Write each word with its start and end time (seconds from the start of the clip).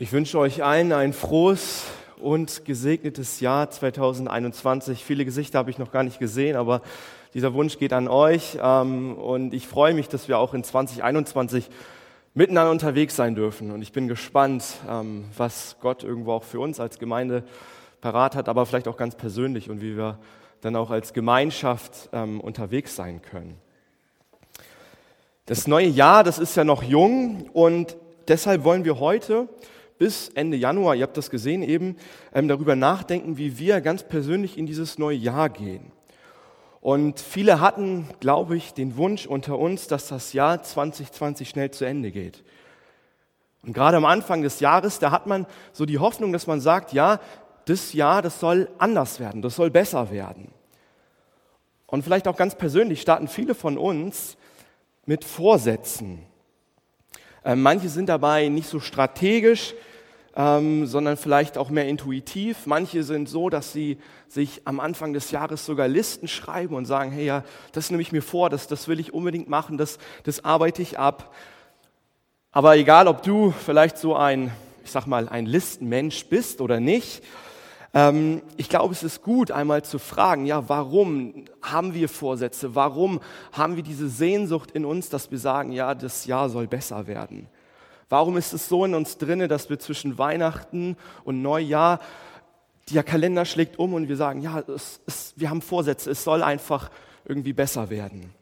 Ich 0.00 0.12
wünsche 0.12 0.38
euch 0.38 0.62
allen 0.62 0.92
ein 0.92 1.12
frohes 1.12 1.86
und 2.20 2.64
gesegnetes 2.64 3.40
Jahr 3.40 3.68
2021. 3.68 5.04
Viele 5.04 5.24
Gesichter 5.24 5.58
habe 5.58 5.70
ich 5.70 5.78
noch 5.78 5.90
gar 5.90 6.04
nicht 6.04 6.20
gesehen, 6.20 6.54
aber 6.54 6.82
dieser 7.34 7.52
Wunsch 7.52 7.78
geht 7.78 7.92
an 7.92 8.06
euch. 8.06 8.58
Ähm, 8.62 9.16
und 9.16 9.52
ich 9.52 9.66
freue 9.66 9.94
mich, 9.94 10.08
dass 10.08 10.28
wir 10.28 10.38
auch 10.38 10.54
in 10.54 10.62
2021 10.62 11.68
miteinander 12.32 12.70
unterwegs 12.70 13.16
sein 13.16 13.34
dürfen. 13.34 13.72
Und 13.72 13.82
ich 13.82 13.90
bin 13.90 14.06
gespannt, 14.06 14.62
ähm, 14.88 15.24
was 15.36 15.78
Gott 15.80 16.04
irgendwo 16.04 16.30
auch 16.30 16.44
für 16.44 16.60
uns 16.60 16.78
als 16.78 17.00
Gemeinde 17.00 17.42
parat 18.00 18.36
hat, 18.36 18.48
aber 18.48 18.66
vielleicht 18.66 18.86
auch 18.86 18.98
ganz 18.98 19.16
persönlich 19.16 19.68
und 19.68 19.80
wie 19.80 19.96
wir 19.96 20.20
dann 20.60 20.76
auch 20.76 20.92
als 20.92 21.12
Gemeinschaft 21.12 22.08
ähm, 22.12 22.40
unterwegs 22.40 22.94
sein 22.94 23.20
können. 23.20 23.56
Das 25.46 25.66
neue 25.66 25.88
Jahr, 25.88 26.22
das 26.22 26.38
ist 26.38 26.56
ja 26.56 26.62
noch 26.62 26.84
jung 26.84 27.50
und 27.52 27.96
deshalb 28.28 28.62
wollen 28.62 28.84
wir 28.84 29.00
heute 29.00 29.48
bis 29.98 30.28
Ende 30.30 30.56
Januar, 30.56 30.94
ihr 30.94 31.02
habt 31.02 31.16
das 31.16 31.30
gesehen 31.30 31.62
eben, 31.62 31.96
ähm, 32.32 32.48
darüber 32.48 32.76
nachdenken, 32.76 33.36
wie 33.36 33.58
wir 33.58 33.80
ganz 33.80 34.04
persönlich 34.04 34.56
in 34.56 34.66
dieses 34.66 34.98
neue 34.98 35.16
Jahr 35.16 35.48
gehen. 35.48 35.92
Und 36.80 37.18
viele 37.18 37.60
hatten, 37.60 38.08
glaube 38.20 38.56
ich, 38.56 38.72
den 38.72 38.96
Wunsch 38.96 39.26
unter 39.26 39.58
uns, 39.58 39.88
dass 39.88 40.08
das 40.08 40.32
Jahr 40.32 40.62
2020 40.62 41.48
schnell 41.48 41.70
zu 41.70 41.84
Ende 41.84 42.12
geht. 42.12 42.44
Und 43.64 43.72
gerade 43.72 43.96
am 43.96 44.04
Anfang 44.04 44.42
des 44.42 44.60
Jahres, 44.60 45.00
da 45.00 45.10
hat 45.10 45.26
man 45.26 45.46
so 45.72 45.84
die 45.84 45.98
Hoffnung, 45.98 46.32
dass 46.32 46.46
man 46.46 46.60
sagt, 46.60 46.92
ja, 46.92 47.20
das 47.64 47.92
Jahr, 47.92 48.22
das 48.22 48.40
soll 48.40 48.70
anders 48.78 49.20
werden, 49.20 49.42
das 49.42 49.56
soll 49.56 49.70
besser 49.70 50.10
werden. 50.10 50.52
Und 51.86 52.02
vielleicht 52.02 52.28
auch 52.28 52.36
ganz 52.36 52.54
persönlich 52.54 53.00
starten 53.00 53.28
viele 53.28 53.54
von 53.54 53.76
uns 53.76 54.36
mit 55.04 55.24
Vorsätzen. 55.24 56.27
Ähm, 57.48 57.62
manche 57.62 57.88
sind 57.88 58.10
dabei 58.10 58.48
nicht 58.48 58.68
so 58.68 58.78
strategisch, 58.78 59.72
ähm, 60.36 60.84
sondern 60.84 61.16
vielleicht 61.16 61.56
auch 61.56 61.70
mehr 61.70 61.88
intuitiv. 61.88 62.66
Manche 62.66 63.02
sind 63.02 63.26
so, 63.26 63.48
dass 63.48 63.72
sie 63.72 63.96
sich 64.28 64.60
am 64.66 64.80
Anfang 64.80 65.14
des 65.14 65.30
Jahres 65.30 65.64
sogar 65.64 65.88
Listen 65.88 66.28
schreiben 66.28 66.74
und 66.74 66.84
sagen, 66.84 67.10
hey, 67.10 67.24
ja, 67.24 67.44
das 67.72 67.90
nehme 67.90 68.02
ich 68.02 68.12
mir 68.12 68.20
vor, 68.20 68.50
das, 68.50 68.66
das 68.66 68.86
will 68.86 69.00
ich 69.00 69.14
unbedingt 69.14 69.48
machen, 69.48 69.78
das, 69.78 69.96
das 70.24 70.44
arbeite 70.44 70.82
ich 70.82 70.98
ab. 70.98 71.34
Aber 72.52 72.76
egal, 72.76 73.08
ob 73.08 73.22
du 73.22 73.54
vielleicht 73.64 73.96
so 73.96 74.14
ein, 74.14 74.50
ich 74.84 74.90
sag 74.90 75.06
mal, 75.06 75.26
ein 75.26 75.46
Listenmensch 75.46 76.26
bist 76.26 76.60
oder 76.60 76.80
nicht, 76.80 77.22
ähm, 77.94 78.42
ich 78.56 78.68
glaube, 78.68 78.92
es 78.92 79.02
ist 79.02 79.22
gut, 79.22 79.50
einmal 79.50 79.82
zu 79.82 79.98
fragen, 79.98 80.46
ja, 80.46 80.68
warum 80.68 81.44
haben 81.62 81.94
wir 81.94 82.08
Vorsätze? 82.08 82.74
Warum 82.74 83.20
haben 83.52 83.76
wir 83.76 83.82
diese 83.82 84.08
Sehnsucht 84.08 84.70
in 84.72 84.84
uns, 84.84 85.08
dass 85.08 85.30
wir 85.30 85.38
sagen, 85.38 85.72
ja, 85.72 85.94
das 85.94 86.26
Jahr 86.26 86.50
soll 86.50 86.66
besser 86.66 87.06
werden? 87.06 87.48
Warum 88.08 88.36
ist 88.36 88.52
es 88.52 88.68
so 88.68 88.84
in 88.84 88.94
uns 88.94 89.18
drinne, 89.18 89.48
dass 89.48 89.68
wir 89.68 89.78
zwischen 89.78 90.18
Weihnachten 90.18 90.96
und 91.24 91.42
Neujahr, 91.42 92.00
der 92.90 93.02
Kalender 93.02 93.44
schlägt 93.44 93.78
um 93.78 93.92
und 93.92 94.08
wir 94.08 94.16
sagen, 94.16 94.40
ja, 94.40 94.60
es, 94.60 95.00
es, 95.06 95.34
wir 95.36 95.50
haben 95.50 95.60
Vorsätze, 95.60 96.10
es 96.10 96.24
soll 96.24 96.42
einfach 96.42 96.90
irgendwie 97.26 97.52
besser 97.52 97.90
werden. 97.90 98.32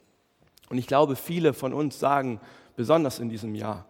Und 0.69 0.77
ich 0.77 0.87
glaube, 0.87 1.15
viele 1.15 1.53
von 1.53 1.73
uns 1.73 1.99
sagen, 1.99 2.39
besonders 2.75 3.19
in 3.19 3.29
diesem 3.29 3.55
Jahr, 3.55 3.85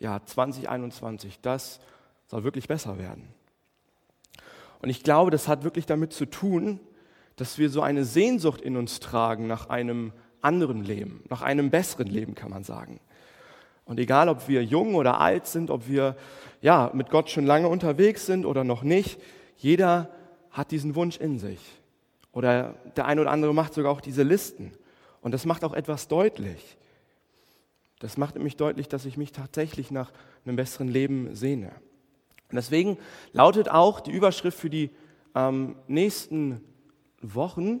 ja, 0.00 0.20
2021, 0.24 1.40
das 1.40 1.80
soll 2.26 2.42
wirklich 2.42 2.66
besser 2.66 2.98
werden. 2.98 3.28
Und 4.82 4.90
ich 4.90 5.02
glaube, 5.02 5.30
das 5.30 5.48
hat 5.48 5.64
wirklich 5.64 5.86
damit 5.86 6.12
zu 6.12 6.26
tun, 6.26 6.80
dass 7.36 7.58
wir 7.58 7.70
so 7.70 7.82
eine 7.82 8.04
Sehnsucht 8.04 8.60
in 8.60 8.76
uns 8.76 9.00
tragen 9.00 9.46
nach 9.46 9.68
einem 9.68 10.12
anderen 10.40 10.84
Leben, 10.84 11.22
nach 11.28 11.42
einem 11.42 11.70
besseren 11.70 12.06
Leben, 12.06 12.34
kann 12.34 12.50
man 12.50 12.64
sagen. 12.64 13.00
Und 13.84 13.98
egal, 13.98 14.28
ob 14.28 14.48
wir 14.48 14.64
jung 14.64 14.94
oder 14.94 15.20
alt 15.20 15.46
sind, 15.46 15.70
ob 15.70 15.88
wir 15.88 16.16
ja, 16.60 16.90
mit 16.94 17.10
Gott 17.10 17.30
schon 17.30 17.46
lange 17.46 17.68
unterwegs 17.68 18.26
sind 18.26 18.44
oder 18.44 18.64
noch 18.64 18.82
nicht, 18.82 19.20
jeder 19.56 20.10
hat 20.50 20.70
diesen 20.70 20.94
Wunsch 20.94 21.16
in 21.16 21.38
sich. 21.38 21.58
Oder 22.32 22.74
der 22.96 23.06
eine 23.06 23.22
oder 23.22 23.30
andere 23.30 23.54
macht 23.54 23.74
sogar 23.74 23.92
auch 23.92 24.00
diese 24.00 24.22
Listen. 24.22 24.72
Und 25.20 25.32
das 25.32 25.44
macht 25.44 25.64
auch 25.64 25.72
etwas 25.72 26.08
deutlich. 26.08 26.76
Das 27.98 28.16
macht 28.16 28.36
nämlich 28.36 28.56
deutlich, 28.56 28.88
dass 28.88 29.04
ich 29.04 29.16
mich 29.16 29.32
tatsächlich 29.32 29.90
nach 29.90 30.12
einem 30.44 30.56
besseren 30.56 30.88
Leben 30.88 31.34
sehne. 31.34 31.72
Und 32.50 32.56
deswegen 32.56 32.98
lautet 33.32 33.70
auch 33.70 34.00
die 34.00 34.10
Überschrift 34.10 34.58
für 34.58 34.70
die 34.70 34.90
ähm, 35.34 35.76
nächsten 35.86 36.60
Wochen, 37.22 37.80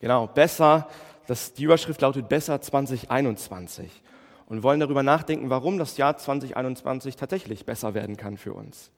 genau, 0.00 0.26
besser 0.26 0.88
das, 1.26 1.52
die 1.52 1.64
Überschrift 1.64 2.00
lautet 2.00 2.28
Besser 2.28 2.60
2021 2.60 4.02
und 4.46 4.62
wollen 4.62 4.80
darüber 4.80 5.02
nachdenken, 5.02 5.50
warum 5.50 5.78
das 5.78 5.96
Jahr 5.96 6.16
2021 6.16 7.16
tatsächlich 7.16 7.64
besser 7.64 7.94
werden 7.94 8.16
kann 8.16 8.36
für 8.36 8.52
uns. 8.52 8.90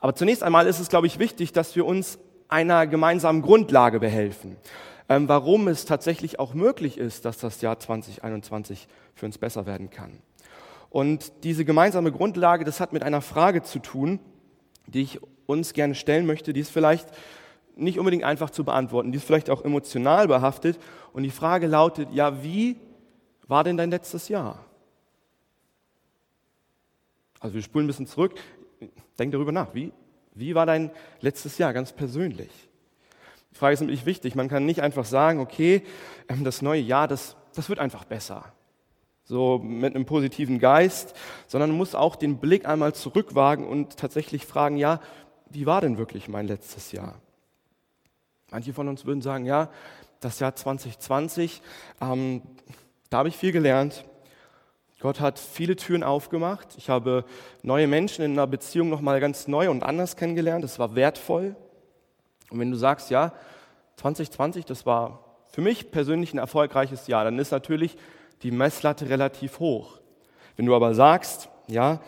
Aber 0.00 0.14
zunächst 0.14 0.42
einmal 0.42 0.66
ist 0.66 0.80
es, 0.80 0.88
glaube 0.88 1.06
ich, 1.06 1.18
wichtig, 1.18 1.52
dass 1.52 1.74
wir 1.76 1.86
uns 1.86 2.18
einer 2.48 2.86
gemeinsamen 2.86 3.42
Grundlage 3.42 4.00
behelfen, 4.00 4.56
ähm, 5.08 5.28
warum 5.28 5.68
es 5.68 5.84
tatsächlich 5.84 6.38
auch 6.38 6.54
möglich 6.54 6.98
ist, 6.98 7.24
dass 7.24 7.38
das 7.38 7.60
Jahr 7.60 7.78
2021 7.78 8.88
für 9.14 9.26
uns 9.26 9.38
besser 9.38 9.66
werden 9.66 9.90
kann. 9.90 10.18
Und 10.90 11.32
diese 11.44 11.64
gemeinsame 11.64 12.12
Grundlage, 12.12 12.64
das 12.64 12.80
hat 12.80 12.92
mit 12.92 13.02
einer 13.02 13.22
Frage 13.22 13.62
zu 13.62 13.78
tun, 13.78 14.18
die 14.86 15.02
ich 15.02 15.20
uns 15.46 15.72
gerne 15.72 15.94
stellen 15.94 16.26
möchte, 16.26 16.52
die 16.52 16.60
ist 16.60 16.70
vielleicht 16.70 17.08
nicht 17.76 17.98
unbedingt 17.98 18.24
einfach 18.24 18.50
zu 18.50 18.64
beantworten. 18.64 19.12
Die 19.12 19.18
ist 19.18 19.24
vielleicht 19.24 19.50
auch 19.50 19.64
emotional 19.64 20.28
behaftet. 20.28 20.78
Und 21.12 21.22
die 21.22 21.30
Frage 21.30 21.66
lautet, 21.66 22.08
ja, 22.12 22.42
wie 22.42 22.76
war 23.46 23.64
denn 23.64 23.76
dein 23.76 23.90
letztes 23.90 24.28
Jahr? 24.28 24.64
Also 27.38 27.54
wir 27.54 27.62
spulen 27.62 27.84
ein 27.84 27.88
bisschen 27.88 28.06
zurück. 28.06 28.34
Denk 29.18 29.32
darüber 29.32 29.52
nach. 29.52 29.74
Wie, 29.74 29.92
wie 30.34 30.54
war 30.54 30.66
dein 30.66 30.90
letztes 31.20 31.56
Jahr 31.58 31.72
ganz 31.72 31.92
persönlich? 31.92 32.50
Die 33.52 33.56
Frage 33.56 33.74
ist 33.74 33.80
nämlich 33.80 34.06
wichtig. 34.06 34.34
Man 34.34 34.48
kann 34.48 34.66
nicht 34.66 34.82
einfach 34.82 35.04
sagen, 35.04 35.40
okay, 35.40 35.82
ähm, 36.28 36.44
das 36.44 36.62
neue 36.62 36.80
Jahr, 36.80 37.08
das, 37.08 37.36
das 37.54 37.68
wird 37.68 37.78
einfach 37.78 38.04
besser. 38.04 38.52
So 39.30 39.60
mit 39.62 39.94
einem 39.94 40.06
positiven 40.06 40.58
Geist, 40.58 41.14
sondern 41.46 41.70
muss 41.70 41.94
auch 41.94 42.16
den 42.16 42.38
Blick 42.38 42.66
einmal 42.66 42.96
zurückwagen 42.96 43.64
und 43.64 43.96
tatsächlich 43.96 44.44
fragen, 44.44 44.76
ja, 44.76 44.98
wie 45.48 45.66
war 45.66 45.80
denn 45.80 45.98
wirklich 45.98 46.26
mein 46.26 46.48
letztes 46.48 46.90
Jahr? 46.90 47.14
Manche 48.50 48.74
von 48.74 48.88
uns 48.88 49.06
würden 49.06 49.22
sagen, 49.22 49.44
ja, 49.44 49.70
das 50.18 50.40
Jahr 50.40 50.56
2020, 50.56 51.62
ähm, 52.00 52.42
da 53.08 53.18
habe 53.18 53.28
ich 53.28 53.36
viel 53.36 53.52
gelernt. 53.52 54.04
Gott 54.98 55.20
hat 55.20 55.38
viele 55.38 55.76
Türen 55.76 56.02
aufgemacht. 56.02 56.66
Ich 56.76 56.90
habe 56.90 57.24
neue 57.62 57.86
Menschen 57.86 58.24
in 58.24 58.32
einer 58.32 58.48
Beziehung 58.48 58.88
nochmal 58.88 59.20
ganz 59.20 59.46
neu 59.46 59.70
und 59.70 59.84
anders 59.84 60.16
kennengelernt. 60.16 60.64
Das 60.64 60.80
war 60.80 60.96
wertvoll. 60.96 61.54
Und 62.50 62.58
wenn 62.58 62.72
du 62.72 62.76
sagst, 62.76 63.10
ja, 63.10 63.32
2020, 63.94 64.64
das 64.64 64.86
war 64.86 65.24
für 65.52 65.60
mich 65.60 65.92
persönlich 65.92 66.34
ein 66.34 66.38
erfolgreiches 66.38 67.06
Jahr, 67.06 67.22
dann 67.22 67.38
ist 67.38 67.52
natürlich 67.52 67.96
die 68.42 68.50
Messlatte 68.50 69.08
relativ 69.08 69.58
hoch. 69.58 69.98
Wenn 70.56 70.66
du 70.66 70.74
aber 70.74 70.94
sagst, 70.94 71.48
ja, 71.66 72.00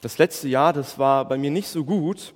das 0.00 0.18
letzte 0.18 0.48
Jahr, 0.48 0.72
das 0.72 0.98
war 0.98 1.26
bei 1.26 1.38
mir 1.38 1.50
nicht 1.50 1.68
so 1.68 1.84
gut, 1.84 2.34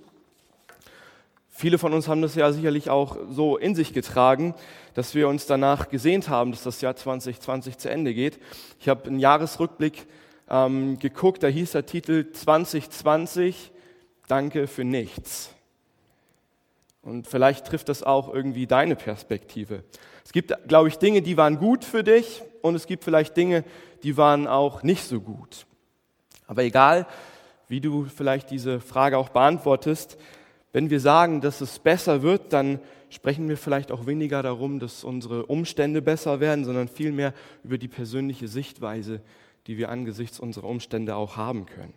Viele 1.55 1.77
von 1.77 1.93
uns 1.93 2.07
haben 2.07 2.23
das 2.23 2.33
ja 2.33 2.51
sicherlich 2.51 2.89
auch 2.89 3.15
so 3.29 3.57
in 3.57 3.75
sich 3.75 3.93
getragen, 3.93 4.55
dass 4.95 5.13
wir 5.13 5.27
uns 5.27 5.45
danach 5.45 5.87
gesehnt 5.89 6.27
haben, 6.27 6.49
dass 6.51 6.63
das 6.63 6.81
Jahr 6.81 6.95
2020 6.95 7.77
zu 7.77 7.91
Ende 7.91 8.15
geht. 8.15 8.39
Ich 8.79 8.89
habe 8.89 9.05
einen 9.05 9.19
Jahresrückblick 9.19 10.07
ähm, 10.49 10.97
geguckt, 10.97 11.43
da 11.43 11.47
hieß 11.47 11.73
der 11.73 11.85
Titel 11.85 12.31
2020, 12.31 13.71
Danke 14.27 14.65
für 14.65 14.83
nichts. 14.83 15.51
Und 17.03 17.27
vielleicht 17.27 17.67
trifft 17.67 17.87
das 17.87 18.01
auch 18.01 18.33
irgendwie 18.33 18.65
deine 18.65 18.95
Perspektive. 18.95 19.83
Es 20.25 20.31
gibt, 20.31 20.55
glaube 20.67 20.87
ich, 20.87 20.97
Dinge, 20.97 21.21
die 21.21 21.37
waren 21.37 21.59
gut 21.59 21.85
für 21.85 22.03
dich 22.03 22.41
und 22.63 22.75
es 22.75 22.87
gibt 22.87 23.03
vielleicht 23.03 23.35
Dinge, 23.37 23.63
die 24.03 24.17
waren 24.17 24.47
auch 24.47 24.83
nicht 24.83 25.03
so 25.03 25.19
gut. 25.19 25.67
Aber 26.47 26.63
egal, 26.63 27.05
wie 27.67 27.81
du 27.81 28.05
vielleicht 28.05 28.49
diese 28.49 28.79
Frage 28.79 29.17
auch 29.17 29.29
beantwortest, 29.29 30.17
wenn 30.71 30.89
wir 30.89 30.99
sagen, 30.99 31.41
dass 31.41 31.61
es 31.61 31.77
besser 31.77 32.23
wird, 32.23 32.53
dann 32.53 32.79
sprechen 33.09 33.47
wir 33.49 33.57
vielleicht 33.57 33.91
auch 33.91 34.07
weniger 34.07 34.41
darum, 34.41 34.79
dass 34.79 35.03
unsere 35.03 35.45
Umstände 35.45 36.01
besser 36.01 36.39
werden, 36.39 36.63
sondern 36.63 36.87
vielmehr 36.87 37.33
über 37.63 37.77
die 37.77 37.89
persönliche 37.89 38.47
Sichtweise, 38.47 39.21
die 39.67 39.77
wir 39.77 39.89
angesichts 39.89 40.39
unserer 40.39 40.67
Umstände 40.67 41.15
auch 41.15 41.35
haben 41.35 41.65
können. 41.65 41.93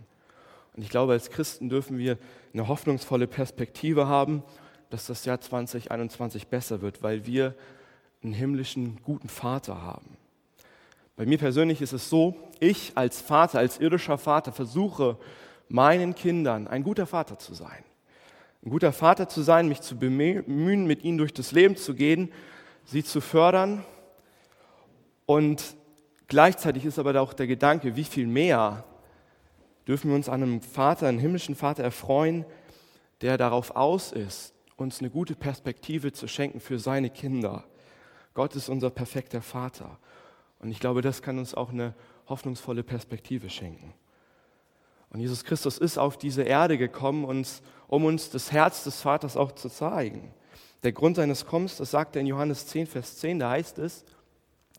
Und 0.75 0.83
ich 0.83 0.91
glaube, 0.91 1.13
als 1.13 1.31
Christen 1.31 1.69
dürfen 1.69 1.97
wir 1.97 2.19
eine 2.53 2.67
hoffnungsvolle 2.67 3.29
Perspektive 3.29 4.09
haben, 4.09 4.43
dass 4.91 5.07
das 5.07 5.25
Jahr 5.25 5.41
2021 5.41 6.49
besser 6.49 6.83
wird, 6.83 7.05
weil 7.05 7.25
wir 7.25 7.55
einen 8.23 8.35
himmlischen 8.35 8.99
guten 9.05 9.29
Vater 9.29 9.81
haben. 9.81 10.17
Bei 11.17 11.27
mir 11.27 11.39
persönlich 11.39 11.81
ist 11.81 11.93
es 11.93 12.11
so, 12.11 12.37
ich 12.61 12.93
als 12.95 13.21
Vater, 13.21 13.59
als 13.59 13.79
irdischer 13.81 14.19
Vater 14.19 14.53
versuche 14.53 15.19
meinen 15.69 16.15
Kindern 16.15 16.69
ein 16.69 16.83
guter 16.83 17.07
Vater 17.07 17.39
zu 17.39 17.55
sein 17.55 17.85
ein 18.65 18.71
guter 18.71 18.93
Vater 18.93 19.29
zu 19.29 19.43
sein, 19.43 19.69
mich 19.69 19.81
zu 19.81 19.97
bemühen, 19.97 20.87
mit 20.89 21.05
ihnen 21.05 21.19
durch 21.19 21.33
das 21.33 21.53
Leben 21.53 21.77
zu 21.77 21.95
gehen, 21.95 22.33
sie 22.85 23.05
zu 23.05 23.21
fördern 23.21 23.85
und 25.25 25.77
Gleichzeitig 26.29 26.85
ist 26.85 26.99
aber 26.99 27.21
auch 27.21 27.33
der 27.33 27.47
Gedanke, 27.47 27.95
wie 27.95 28.05
viel 28.05 28.27
mehr 28.27 28.85
dürfen 29.87 30.11
wir 30.11 30.17
uns 30.17 30.29
an 30.29 30.43
einem 30.43 30.61
Vater, 30.61 31.07
einem 31.07 31.21
himmlischen 31.21 31.55
Vater 31.55 31.85
erfreuen, 31.85 32.45
der 33.21 33.39
darauf 33.39 33.77
aus 33.77 34.11
ist, 34.11 34.53
uns 34.77 34.99
eine 34.99 35.11
gute 35.11 35.37
Perspektive 35.37 36.13
zu 36.13 36.27
schenken 36.27 36.59
für 36.59 36.81
seine 36.81 37.11
Kinder. 37.11 37.63
Gott 38.35 38.57
ist 38.57 38.69
unser 38.69 38.91
perfekter 38.91 39.41
Vater. 39.41 39.99
Und 40.67 40.73
ich 40.73 40.81
glaube, 40.81 41.01
das 41.01 41.23
kann 41.23 41.39
uns 41.39 41.55
auch 41.55 41.71
eine 41.71 41.95
hoffnungsvolle 42.29 42.83
Perspektive 42.83 43.51
schenken. 43.51 43.95
Und 45.11 45.21
Jesus 45.21 45.45
Christus 45.45 45.79
ist 45.79 45.97
auf 45.97 46.19
diese 46.19 46.43
Erde 46.43 46.77
gekommen, 46.77 47.25
uns, 47.25 47.63
um 47.87 48.05
uns 48.05 48.31
das 48.31 48.51
Herz 48.51 48.83
des 48.83 49.01
Vaters 49.01 49.37
auch 49.37 49.53
zu 49.53 49.69
zeigen. 49.69 50.35
Der 50.83 50.91
Grund 50.91 51.15
seines 51.15 51.47
Kommens, 51.47 51.77
das 51.77 51.93
sagt 51.93 52.17
er 52.17 52.23
in 52.23 52.27
Johannes 52.27 52.67
10, 52.67 52.89
Vers 52.89 53.19
10, 53.19 53.39
da 53.39 53.51
heißt 53.51 53.79
es, 53.79 54.05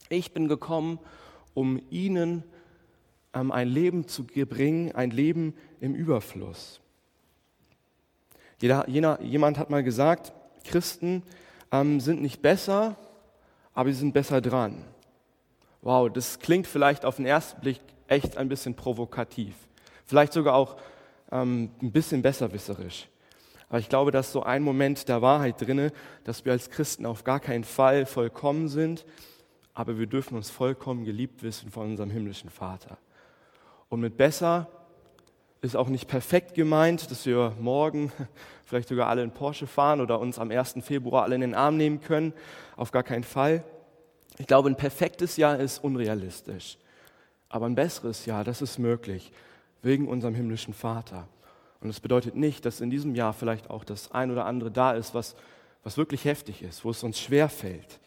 ich 0.10 0.34
bin 0.34 0.50
gekommen, 0.50 1.00
um 1.54 1.82
ihnen 1.90 2.44
ähm, 3.34 3.54
ein 3.54 3.70
Leben 3.70 4.10
zu 4.10 4.26
bringen, 4.26 4.92
ein 4.92 5.12
Leben 5.12 5.56
im 5.80 5.96
Überfluss. 5.96 6.82
Jeder, 8.60 8.90
jener, 8.90 9.22
jemand 9.22 9.58
hat 9.58 9.70
mal 9.70 9.84
gesagt, 9.86 10.34
Christen 10.66 11.24
ähm, 11.72 12.02
sind 12.02 12.22
nicht 12.22 12.42
besser, 12.42 12.98
aber 13.74 13.90
sie 13.90 14.00
sind 14.00 14.12
besser 14.12 14.42
dran. 14.42 14.84
Wow, 15.82 16.12
das 16.12 16.40
klingt 16.40 16.68
vielleicht 16.68 17.06
auf 17.06 17.18
den 17.18 17.26
ersten 17.26 17.62
Blick 17.62 17.80
echt 18.08 18.38
ein 18.38 18.50
bisschen 18.50 18.76
provokativ. 18.76 19.56
Vielleicht 20.06 20.34
sogar 20.34 20.56
auch 20.56 20.78
ähm, 21.32 21.72
ein 21.82 21.92
bisschen 21.92 22.22
besserwisserisch. 22.22 23.08
Aber 23.70 23.80
ich 23.80 23.90
glaube, 23.90 24.12
dass 24.12 24.32
so 24.32 24.44
ein 24.44 24.64
Moment 24.64 25.10
der 25.10 25.22
Wahrheit 25.22 25.62
drinne, 25.62 25.92
dass 26.24 26.46
wir 26.46 26.54
als 26.54 26.70
Christen 26.70 27.06
auf 27.06 27.24
gar 27.24 27.40
keinen 27.40 27.66
Fall 27.66 28.06
vollkommen 28.06 28.70
sind, 28.70 29.06
aber 29.74 30.00
wir 30.00 30.08
dürfen 30.08 30.36
uns 30.36 30.50
vollkommen 30.50 31.04
geliebt 31.04 31.44
wissen 31.44 31.70
von 31.70 31.88
unserem 31.88 32.10
himmlischen 32.10 32.50
Vater. 32.50 32.98
Und 33.90 34.00
mit 34.00 34.18
besser 34.18 34.68
ist 35.62 35.76
auch 35.76 35.90
nicht 35.90 36.08
perfekt 36.08 36.54
gemeint, 36.54 37.12
dass 37.12 37.26
wir 37.26 37.54
morgen 37.60 38.12
vielleicht 38.66 38.88
sogar 38.90 39.08
alle 39.08 39.24
in 39.24 39.32
Porsche 39.32 39.68
fahren 39.68 40.02
oder 40.02 40.20
uns 40.20 40.40
am 40.40 40.50
1. 40.50 40.76
Februar 40.82 41.24
alle 41.24 41.36
in 41.36 41.42
den 41.42 41.56
Arm 41.56 41.78
nehmen 41.78 42.00
können. 42.00 42.34
Auf 42.76 42.92
gar 42.92 43.04
keinen 43.04 43.24
Fall. 43.24 43.64
Ich 44.38 44.48
glaube, 44.48 44.70
ein 44.70 44.78
perfektes 44.78 45.38
Jahr 45.38 45.60
ist 45.60 45.84
unrealistisch. 45.84 46.78
Aber 47.50 47.66
ein 47.66 47.76
besseres 47.76 48.26
Jahr, 48.26 48.44
das 48.44 48.62
ist 48.62 48.78
möglich, 48.78 49.32
wegen 49.82 50.08
unserem 50.08 50.36
himmlischen 50.36 50.74
Vater. 50.74 51.28
Und 51.80 51.90
es 51.90 52.00
bedeutet 52.00 52.36
nicht, 52.36 52.66
dass 52.66 52.82
in 52.82 52.90
diesem 52.90 53.16
Jahr 53.16 53.34
vielleicht 53.34 53.70
auch 53.70 53.84
das 53.84 54.12
ein 54.12 54.32
oder 54.32 54.46
andere 54.46 54.72
da 54.72 54.94
ist, 54.94 55.14
was, 55.14 55.36
was 55.84 55.98
wirklich 55.98 56.26
heftig 56.26 56.62
ist, 56.62 56.84
wo 56.84 56.90
es 56.90 57.04
uns 57.04 57.20
schwer 57.20 57.50
fällt. 57.50 58.00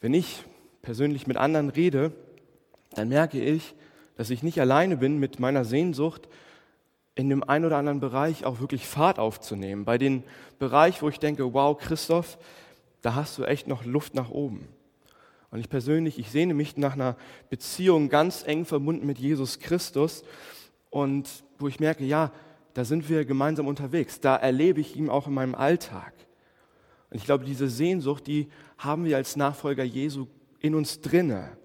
Wenn 0.00 0.14
ich 0.14 0.44
persönlich 0.82 1.26
mit 1.26 1.36
anderen 1.36 1.70
rede, 1.70 2.12
dann 2.94 3.08
merke 3.08 3.40
ich, 3.40 3.74
dass 4.16 4.30
ich 4.30 4.42
nicht 4.42 4.60
alleine 4.60 4.96
bin 4.96 5.18
mit 5.18 5.40
meiner 5.40 5.64
Sehnsucht, 5.64 6.28
in 7.14 7.28
dem 7.28 7.42
einen 7.44 7.64
oder 7.64 7.76
anderen 7.76 8.00
Bereich 8.00 8.44
auch 8.44 8.60
wirklich 8.60 8.86
Fahrt 8.86 9.18
aufzunehmen. 9.18 9.84
Bei 9.84 9.98
dem 9.98 10.24
Bereich, 10.58 11.02
wo 11.02 11.08
ich 11.08 11.18
denke, 11.18 11.52
wow, 11.52 11.76
Christoph, 11.78 12.38
da 13.02 13.14
hast 13.14 13.36
du 13.38 13.44
echt 13.44 13.66
noch 13.66 13.84
Luft 13.84 14.14
nach 14.14 14.30
oben. 14.30 14.68
Und 15.50 15.58
ich 15.58 15.68
persönlich, 15.68 16.18
ich 16.18 16.30
sehne 16.30 16.54
mich 16.54 16.76
nach 16.78 16.94
einer 16.94 17.16
Beziehung 17.50 18.08
ganz 18.08 18.42
eng 18.46 18.64
verbunden 18.64 19.06
mit 19.06 19.18
Jesus 19.18 19.58
Christus 19.58 20.24
und 20.88 21.28
wo 21.58 21.68
ich 21.68 21.78
merke, 21.78 22.04
ja, 22.04 22.32
da 22.74 22.84
sind 22.84 23.08
wir 23.08 23.26
gemeinsam 23.26 23.66
unterwegs. 23.66 24.20
Da 24.20 24.36
erlebe 24.36 24.80
ich 24.80 24.96
ihn 24.96 25.10
auch 25.10 25.26
in 25.26 25.34
meinem 25.34 25.54
Alltag. 25.54 26.14
Und 27.10 27.18
ich 27.18 27.24
glaube, 27.24 27.44
diese 27.44 27.68
Sehnsucht, 27.68 28.26
die 28.26 28.48
haben 28.78 29.04
wir 29.04 29.16
als 29.16 29.36
Nachfolger 29.36 29.84
Jesu 29.84 30.26
in 30.60 30.74
uns 30.74 31.02
drinne. 31.02 31.56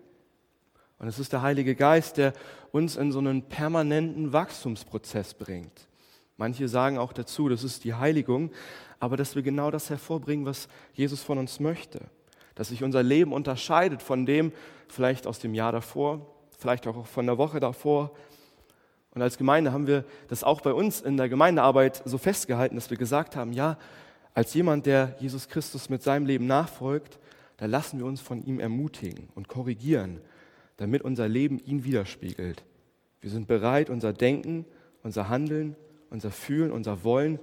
Und 0.99 1.07
es 1.07 1.19
ist 1.19 1.31
der 1.31 1.41
Heilige 1.41 1.75
Geist, 1.75 2.17
der 2.17 2.33
uns 2.71 2.97
in 2.97 3.11
so 3.11 3.19
einen 3.19 3.43
permanenten 3.43 4.33
Wachstumsprozess 4.33 5.35
bringt. 5.35 5.87
Manche 6.35 6.67
sagen 6.67 6.97
auch 6.97 7.13
dazu, 7.13 7.49
das 7.49 7.63
ist 7.63 7.83
die 7.83 7.93
Heiligung, 7.93 8.51
aber 8.99 9.17
dass 9.17 9.35
wir 9.35 9.43
genau 9.43 9.71
das 9.71 9.89
hervorbringen, 9.89 10.45
was 10.45 10.67
Jesus 10.93 11.23
von 11.23 11.37
uns 11.37 11.59
möchte. 11.59 12.01
Dass 12.55 12.69
sich 12.69 12.83
unser 12.83 13.03
Leben 13.03 13.33
unterscheidet 13.33 14.01
von 14.01 14.25
dem 14.25 14.51
vielleicht 14.87 15.27
aus 15.27 15.39
dem 15.39 15.53
Jahr 15.53 15.71
davor, 15.71 16.25
vielleicht 16.57 16.87
auch 16.87 17.05
von 17.05 17.25
der 17.25 17.37
Woche 17.37 17.59
davor. 17.59 18.11
Und 19.13 19.21
als 19.21 19.37
Gemeinde 19.37 19.71
haben 19.71 19.87
wir 19.87 20.05
das 20.27 20.43
auch 20.43 20.61
bei 20.61 20.73
uns 20.73 21.01
in 21.01 21.17
der 21.17 21.29
Gemeindearbeit 21.29 22.01
so 22.05 22.17
festgehalten, 22.17 22.75
dass 22.75 22.89
wir 22.89 22.97
gesagt 22.97 23.35
haben, 23.35 23.53
ja, 23.53 23.77
als 24.33 24.53
jemand, 24.53 24.85
der 24.85 25.15
Jesus 25.19 25.47
Christus 25.47 25.89
mit 25.89 26.03
seinem 26.03 26.25
Leben 26.25 26.47
nachfolgt, 26.47 27.19
da 27.57 27.65
lassen 27.65 27.97
wir 27.97 28.05
uns 28.05 28.21
von 28.21 28.43
ihm 28.43 28.59
ermutigen 28.59 29.29
und 29.35 29.47
korrigieren 29.47 30.21
damit 30.77 31.01
unser 31.01 31.27
Leben 31.27 31.59
ihn 31.59 31.83
widerspiegelt. 31.83 32.63
Wir 33.19 33.29
sind 33.31 33.47
bereit, 33.47 33.89
unser 33.89 34.13
Denken, 34.13 34.65
unser 35.03 35.27
Handeln, 35.27 35.75
unser 36.09 36.31
Fühlen, 36.31 36.71
unser 36.71 37.03
Wollen 37.03 37.39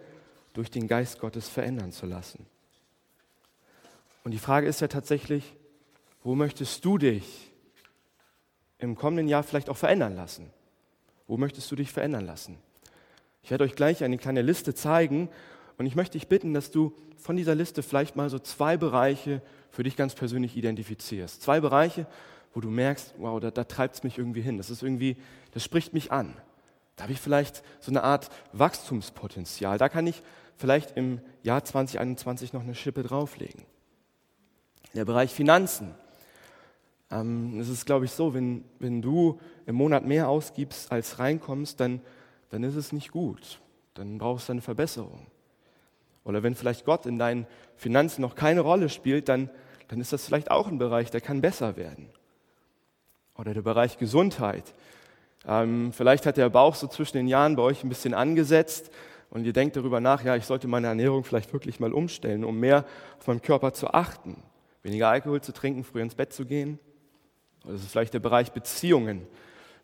durch 0.54 0.70
den 0.70 0.88
Geist 0.88 1.20
Gottes 1.20 1.48
verändern 1.48 1.92
zu 1.92 2.06
lassen. 2.06 2.46
Und 4.24 4.30
die 4.30 4.38
Frage 4.38 4.66
ist 4.66 4.80
ja 4.80 4.88
tatsächlich, 4.88 5.54
wo 6.22 6.34
möchtest 6.34 6.84
du 6.84 6.96
dich 6.96 7.52
im 8.78 8.96
kommenden 8.96 9.28
Jahr 9.28 9.42
vielleicht 9.42 9.68
auch 9.68 9.76
verändern 9.76 10.16
lassen? 10.16 10.50
Wo 11.26 11.36
möchtest 11.36 11.70
du 11.70 11.76
dich 11.76 11.92
verändern 11.92 12.24
lassen? 12.24 12.58
Ich 13.42 13.50
werde 13.50 13.64
euch 13.64 13.74
gleich 13.74 14.02
eine 14.02 14.16
kleine 14.16 14.40
Liste 14.40 14.74
zeigen 14.74 15.28
und 15.76 15.86
ich 15.86 15.96
möchte 15.96 16.18
dich 16.18 16.28
bitten, 16.28 16.54
dass 16.54 16.70
du 16.70 16.94
von 17.18 17.36
dieser 17.36 17.54
Liste 17.54 17.82
vielleicht 17.82 18.16
mal 18.16 18.30
so 18.30 18.38
zwei 18.38 18.76
Bereiche 18.76 19.42
für 19.70 19.82
dich 19.82 19.96
ganz 19.96 20.14
persönlich 20.14 20.56
identifizierst. 20.56 21.42
Zwei 21.42 21.60
Bereiche, 21.60 22.06
wo 22.54 22.60
du 22.60 22.70
merkst, 22.70 23.14
wow, 23.18 23.40
da, 23.40 23.50
da 23.50 23.64
treibt 23.64 23.96
es 23.96 24.02
mich 24.02 24.18
irgendwie 24.18 24.40
hin. 24.40 24.56
Das 24.56 24.70
ist 24.70 24.82
irgendwie, 24.82 25.16
das 25.52 25.64
spricht 25.64 25.92
mich 25.92 26.12
an. 26.12 26.34
Da 26.96 27.04
habe 27.04 27.12
ich 27.12 27.20
vielleicht 27.20 27.62
so 27.80 27.90
eine 27.90 28.04
Art 28.04 28.28
Wachstumspotenzial. 28.52 29.78
Da 29.78 29.88
kann 29.88 30.06
ich 30.06 30.22
vielleicht 30.56 30.96
im 30.96 31.20
Jahr 31.42 31.64
2021 31.64 32.52
noch 32.52 32.62
eine 32.62 32.74
Schippe 32.74 33.02
drauflegen. 33.02 33.62
Der 34.94 35.04
Bereich 35.04 35.32
Finanzen. 35.32 35.94
Ähm, 37.10 37.58
es 37.58 37.68
ist, 37.68 37.86
glaube 37.86 38.04
ich, 38.04 38.12
so, 38.12 38.34
wenn, 38.34 38.64
wenn 38.78 39.02
du 39.02 39.40
im 39.66 39.76
Monat 39.76 40.04
mehr 40.04 40.28
ausgibst, 40.28 40.92
als 40.92 41.18
reinkommst, 41.18 41.80
dann, 41.80 42.00
dann 42.50 42.62
ist 42.62 42.76
es 42.76 42.92
nicht 42.92 43.10
gut. 43.10 43.60
Dann 43.94 44.18
brauchst 44.18 44.48
du 44.48 44.52
eine 44.52 44.62
Verbesserung. 44.62 45.26
Oder 46.24 46.42
wenn 46.42 46.54
vielleicht 46.54 46.84
Gott 46.84 47.06
in 47.06 47.18
deinen 47.18 47.46
Finanzen 47.76 48.22
noch 48.22 48.34
keine 48.34 48.60
Rolle 48.60 48.88
spielt, 48.88 49.28
dann, 49.28 49.50
dann 49.88 50.00
ist 50.00 50.12
das 50.12 50.24
vielleicht 50.24 50.50
auch 50.50 50.68
ein 50.68 50.78
Bereich, 50.78 51.10
der 51.10 51.20
kann 51.20 51.40
besser 51.40 51.76
werden. 51.76 52.08
Oder 53.36 53.52
der 53.52 53.62
Bereich 53.62 53.98
Gesundheit. 53.98 54.74
Ähm, 55.46 55.92
vielleicht 55.92 56.24
hat 56.24 56.36
der 56.36 56.48
Bauch 56.48 56.74
so 56.74 56.86
zwischen 56.86 57.18
den 57.18 57.28
Jahren 57.28 57.56
bei 57.56 57.62
euch 57.62 57.84
ein 57.84 57.88
bisschen 57.88 58.14
angesetzt 58.14 58.90
und 59.34 59.44
ihr 59.44 59.52
denkt 59.52 59.74
darüber 59.74 60.00
nach, 60.00 60.24
ja, 60.24 60.36
ich 60.36 60.44
sollte 60.44 60.68
meine 60.68 60.86
Ernährung 60.86 61.24
vielleicht 61.24 61.52
wirklich 61.52 61.80
mal 61.80 61.92
umstellen, 61.92 62.44
um 62.44 62.58
mehr 62.58 62.86
auf 63.18 63.26
meinen 63.26 63.42
Körper 63.42 63.72
zu 63.72 63.88
achten. 63.92 64.40
Weniger 64.84 65.08
Alkohol 65.08 65.40
zu 65.40 65.52
trinken, 65.52 65.82
früher 65.82 66.04
ins 66.04 66.14
Bett 66.14 66.32
zu 66.32 66.46
gehen. 66.46 66.78
Das 67.64 67.82
ist 67.82 67.90
vielleicht 67.90 68.14
der 68.14 68.20
Bereich 68.20 68.52
Beziehungen. 68.52 69.26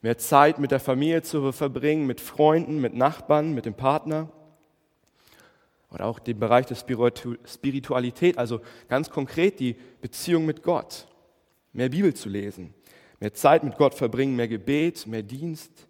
Mehr 0.02 0.16
Zeit 0.18 0.60
mit 0.60 0.70
der 0.70 0.78
Familie 0.78 1.22
zu 1.22 1.50
verbringen, 1.50 2.06
mit 2.06 2.20
Freunden, 2.20 2.80
mit 2.80 2.94
Nachbarn, 2.94 3.52
mit 3.52 3.66
dem 3.66 3.74
Partner. 3.74 4.30
Oder 5.90 6.06
auch 6.06 6.20
den 6.20 6.38
Bereich 6.38 6.66
der 6.66 6.76
Spiritualität, 6.76 8.38
also 8.38 8.60
ganz 8.88 9.10
konkret 9.10 9.58
die 9.58 9.74
Beziehung 10.00 10.46
mit 10.46 10.62
Gott. 10.62 11.08
Mehr 11.72 11.88
Bibel 11.88 12.14
zu 12.14 12.28
lesen, 12.28 12.72
mehr 13.18 13.34
Zeit 13.34 13.64
mit 13.64 13.76
Gott 13.76 13.94
verbringen, 13.94 14.36
mehr 14.36 14.46
Gebet, 14.46 15.08
mehr 15.08 15.24
Dienst. 15.24 15.88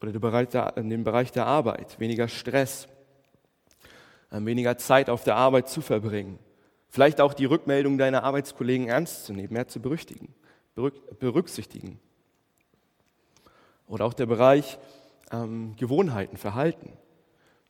Oder 0.00 0.76
in 0.76 0.90
dem 0.90 1.04
Bereich 1.04 1.32
der 1.32 1.46
Arbeit, 1.46 1.98
weniger 1.98 2.28
Stress, 2.28 2.88
ähm, 4.30 4.46
weniger 4.46 4.78
Zeit 4.78 5.10
auf 5.10 5.24
der 5.24 5.36
Arbeit 5.36 5.68
zu 5.68 5.80
verbringen. 5.80 6.38
Vielleicht 6.88 7.20
auch 7.20 7.34
die 7.34 7.44
Rückmeldung 7.44 7.98
deiner 7.98 8.24
Arbeitskollegen 8.24 8.88
ernst 8.88 9.26
zu 9.26 9.32
nehmen, 9.32 9.52
mehr 9.52 9.68
zu 9.68 9.80
berücksichtigen. 9.80 11.98
Oder 13.86 14.04
auch 14.04 14.14
der 14.14 14.26
Bereich 14.26 14.78
ähm, 15.32 15.74
Gewohnheiten, 15.76 16.36
Verhalten. 16.36 16.92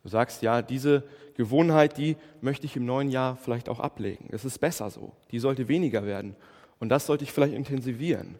Du 0.02 0.08
sagst, 0.08 0.42
ja, 0.42 0.62
diese 0.62 1.04
Gewohnheit, 1.34 1.96
die 1.96 2.16
möchte 2.40 2.66
ich 2.66 2.76
im 2.76 2.84
neuen 2.84 3.10
Jahr 3.10 3.36
vielleicht 3.36 3.68
auch 3.68 3.80
ablegen. 3.80 4.28
Es 4.30 4.44
ist 4.44 4.58
besser 4.58 4.90
so. 4.90 5.12
Die 5.30 5.38
sollte 5.38 5.68
weniger 5.68 6.04
werden. 6.04 6.36
Und 6.78 6.90
das 6.90 7.06
sollte 7.06 7.24
ich 7.24 7.32
vielleicht 7.32 7.54
intensivieren. 7.54 8.36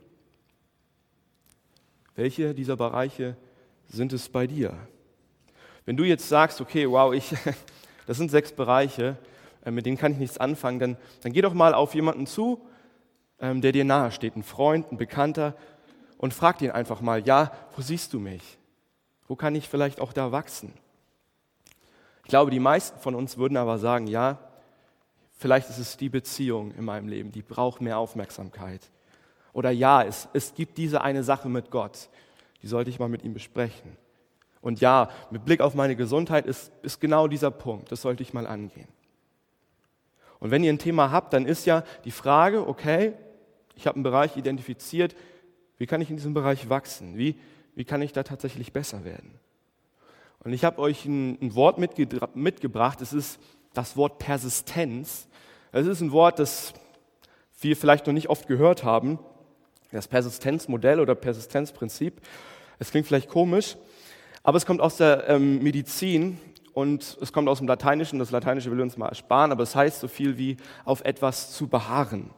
Welche 2.15 2.55
dieser 2.55 2.77
Bereiche 2.77 3.37
sind 3.89 4.13
es 4.13 4.29
bei 4.29 4.47
dir? 4.47 4.75
Wenn 5.85 5.97
du 5.97 6.05
jetzt 6.05 6.29
sagst, 6.29 6.61
okay, 6.61 6.89
wow, 6.89 7.13
ich, 7.13 7.35
das 8.07 8.17
sind 8.17 8.31
sechs 8.31 8.53
Bereiche, 8.53 9.17
äh, 9.65 9.71
mit 9.71 9.87
denen 9.87 9.97
kann 9.97 10.13
ich 10.13 10.19
nichts 10.19 10.39
anfangen, 10.39 10.79
dann, 10.79 10.97
dann 11.23 11.33
geh 11.33 11.41
doch 11.41 11.55
mal 11.55 11.75
auf 11.75 11.95
jemanden 11.95 12.27
zu, 12.27 12.61
ähm, 13.41 13.61
der 13.61 13.73
dir 13.73 13.85
nahe 13.85 14.13
steht, 14.13 14.37
ein 14.37 14.43
Freund, 14.43 14.93
ein 14.93 14.99
Bekannter, 14.99 15.57
und 16.19 16.35
frag 16.35 16.61
ihn 16.63 16.73
einfach 16.73 17.01
mal, 17.01 17.25
ja, 17.27 17.53
wo 17.77 17.83
siehst 17.83 18.13
du 18.13 18.19
mich? 18.19 18.59
Wo 19.29 19.37
kann 19.37 19.55
ich 19.55 19.69
vielleicht 19.69 20.01
auch 20.01 20.13
da 20.13 20.33
wachsen? 20.33 20.73
Ich 22.25 22.29
glaube, 22.29 22.51
die 22.51 22.61
meisten 22.61 22.99
von 22.99 23.15
uns 23.15 23.39
würden 23.39 23.57
aber 23.57 23.79
sagen, 23.79 24.09
ja, 24.09 24.39
Vielleicht 25.39 25.71
ist 25.71 25.79
es 25.79 25.97
die 25.97 26.09
Beziehung 26.09 26.73
in 26.75 26.85
meinem 26.85 27.07
Leben, 27.07 27.31
die 27.31 27.43
braucht 27.43 27.81
mehr 27.81 27.99
Aufmerksamkeit. 27.99 28.81
Oder 29.53 29.71
ja, 29.71 30.03
es, 30.03 30.29
es 30.33 30.53
gibt 30.53 30.77
diese 30.77 31.01
eine 31.01 31.23
Sache 31.23 31.49
mit 31.49 31.71
Gott, 31.71 32.09
die 32.63 32.67
sollte 32.67 32.91
ich 32.91 32.99
mal 32.99 33.09
mit 33.09 33.23
ihm 33.23 33.35
besprechen. 33.35 33.97
Und 34.61 34.81
ja, 34.81 35.11
mit 35.31 35.45
Blick 35.45 35.61
auf 35.61 35.75
meine 35.75 35.97
Gesundheit 35.97 36.47
ist, 36.47 36.73
ist 36.83 37.01
genau 37.01 37.29
dieser 37.29 37.51
Punkt, 37.51 37.93
das 37.93 38.03
sollte 38.03 38.23
ich 38.23 38.35
mal 38.35 38.47
angehen. 38.47 38.89
Und 40.41 40.51
wenn 40.51 40.65
ihr 40.65 40.73
ein 40.73 40.79
Thema 40.79 41.11
habt, 41.11 41.33
dann 41.33 41.47
ist 41.47 41.67
ja 41.67 41.85
die 42.05 42.11
Frage, 42.11 42.67
okay, 42.67 43.13
ich 43.75 43.87
habe 43.87 43.97
einen 43.97 44.05
Bereich 44.05 44.37
identifiziert, 44.37 45.15
wie 45.79 45.87
kann 45.87 46.01
ich 46.01 46.11
in 46.11 46.17
diesem 46.17 46.35
Bereich 46.35 46.69
wachsen? 46.69 47.17
Wie, 47.17 47.37
wie 47.75 47.85
kann 47.85 48.03
ich 48.03 48.13
da 48.13 48.25
tatsächlich 48.25 48.73
besser 48.73 49.05
werden? 49.05 49.35
Und 50.41 50.53
ich 50.53 50.65
habe 50.65 50.81
euch 50.81 51.05
ein, 51.05 51.39
ein 51.41 51.55
Wort 51.55 51.79
mitge 51.79 52.09
mitgebracht, 52.35 53.01
es 53.01 53.13
ist 53.13 53.41
das 53.75 53.97
Wort 53.97 54.19
Persistenz. 54.19 55.29
Es 55.73 55.87
ist 55.87 56.01
ein 56.01 56.13
Wort, 56.13 56.39
das 56.39 56.75
wir 57.61 57.77
vielleicht 57.77 58.07
noch 58.07 58.15
nicht 58.15 58.29
oft 58.29 58.47
gehört 58.47 58.85
haben, 58.85 59.19
das 59.93 60.09
Persistenzmodell 60.09 61.01
oder 61.01 61.15
Persistenzprinzip. 61.15 62.21
Es 62.79 62.91
klingt 62.91 63.07
vielleicht 63.07 63.29
komisch, 63.29 63.77
aber 64.43 64.57
es 64.57 64.67
kommt 64.67 64.81
aus 64.81 64.97
der 64.99 65.29
ähm, 65.29 65.63
Medizin 65.63 66.39
und 66.75 67.19
es 67.21 67.33
kommt 67.33 67.49
aus 67.49 67.59
dem 67.59 67.67
Lateinischen. 67.67 68.19
Das 68.19 68.31
Lateinische 68.31 68.71
will 68.71 68.81
uns 68.81 68.97
mal 68.97 69.09
ersparen, 69.09 69.53
aber 69.53 69.63
es 69.63 69.75
heißt 69.75 70.01
so 70.01 70.09
viel 70.09 70.39
wie 70.39 70.57
auf 70.85 71.05
etwas 71.05 71.53
zu 71.53 71.67
beharren. 71.67 72.31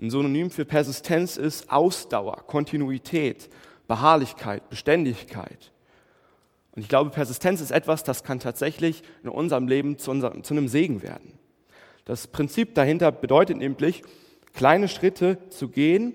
Ein 0.00 0.10
Synonym 0.10 0.50
für 0.50 0.64
Persistenz 0.64 1.36
ist 1.36 1.70
Ausdauer, 1.70 2.44
Kontinuität, 2.46 3.48
Beharrlichkeit, 3.86 4.68
Beständigkeit. 4.68 5.72
Und 6.72 6.82
ich 6.82 6.88
glaube, 6.88 7.10
Persistenz 7.10 7.60
ist 7.60 7.70
etwas, 7.70 8.02
das 8.02 8.24
kann 8.24 8.40
tatsächlich 8.40 9.02
in 9.22 9.28
unserem 9.28 9.68
Leben 9.68 9.98
zu, 9.98 10.10
unserem, 10.10 10.42
zu 10.42 10.54
einem 10.54 10.68
Segen 10.68 11.02
werden. 11.02 11.38
Das 12.04 12.26
Prinzip 12.26 12.74
dahinter 12.74 13.12
bedeutet 13.12 13.56
nämlich, 13.56 14.02
kleine 14.52 14.88
Schritte 14.88 15.38
zu 15.50 15.68
gehen, 15.68 16.14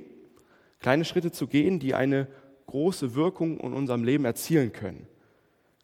kleine 0.80 1.06
Schritte 1.06 1.32
zu 1.32 1.48
gehen, 1.48 1.80
die 1.80 1.94
eine 1.94 2.28
große 2.68 3.16
Wirkung 3.16 3.60
in 3.60 3.74
unserem 3.74 4.04
Leben 4.04 4.26
erzielen 4.26 4.72
können. 4.72 5.08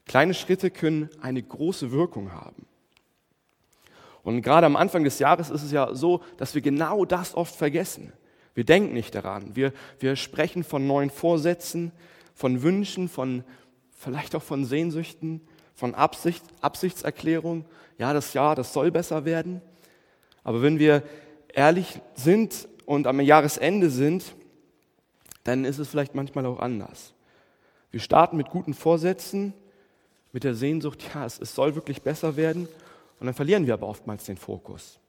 Kleine 0.06 0.34
Schritte 0.34 0.70
können 0.70 1.10
eine 1.22 1.42
große 1.42 1.92
Wirkung 1.92 2.32
haben. 2.32 2.68
Und 4.24 4.42
gerade 4.42 4.66
am 4.66 4.76
Anfang 4.76 5.04
des 5.04 5.20
Jahres 5.20 5.50
ist 5.50 5.64
es 5.64 5.72
ja 5.72 5.94
so, 5.94 6.22
dass 6.38 6.56
wir 6.56 6.62
genau 6.62 7.06
das 7.06 7.36
oft 7.36 7.56
vergessen. 7.56 8.12
Wir 8.56 8.64
denken 8.64 8.94
nicht 8.94 9.14
daran. 9.14 9.56
Wir, 9.56 9.74
wir 10.00 10.16
sprechen 10.16 10.64
von 10.64 10.88
neuen 10.88 11.10
Vorsätzen, 11.10 11.92
von 12.34 12.64
Wünschen, 12.64 13.10
von 13.10 13.44
vielleicht 13.92 14.36
auch 14.36 14.42
von 14.42 14.66
Sehnsüchten, 14.66 15.42
von 15.74 15.94
Absicht, 15.94 16.44
Absichtserklärung. 16.62 17.66
Ja, 17.98 18.14
das 18.14 18.34
Jahr, 18.34 18.56
das 18.56 18.74
soll 18.74 18.92
besser 18.92 19.26
werden. 19.26 19.62
Aber 20.44 20.62
wenn 20.62 20.80
wir 20.80 21.04
ehrlich 21.54 22.02
sind 22.16 22.68
und 22.86 23.08
am 23.08 23.20
Jahresende 23.20 23.90
sind, 23.90 24.36
dann 25.46 25.64
ist 25.64 25.80
es 25.80 25.88
vielleicht 25.88 26.16
manchmal 26.16 26.46
auch 26.46 26.60
anders. 26.60 27.14
Wir 27.92 28.02
starten 28.02 28.36
mit 28.36 28.50
guten 28.50 28.74
Vorsätzen, 28.74 29.54
mit 30.34 30.44
der 30.44 30.56
Sehnsucht, 30.56 31.02
ja, 31.14 31.26
es, 31.26 31.40
es 31.40 31.56
soll 31.56 31.76
wirklich 31.76 32.02
besser 32.02 32.36
werden. 32.36 32.68
Und 33.20 33.26
dann 33.28 33.34
verlieren 33.34 33.66
wir 33.66 33.74
aber 33.76 33.88
oftmals 33.88 34.26
den 34.26 34.36
Fokus. 34.36 35.00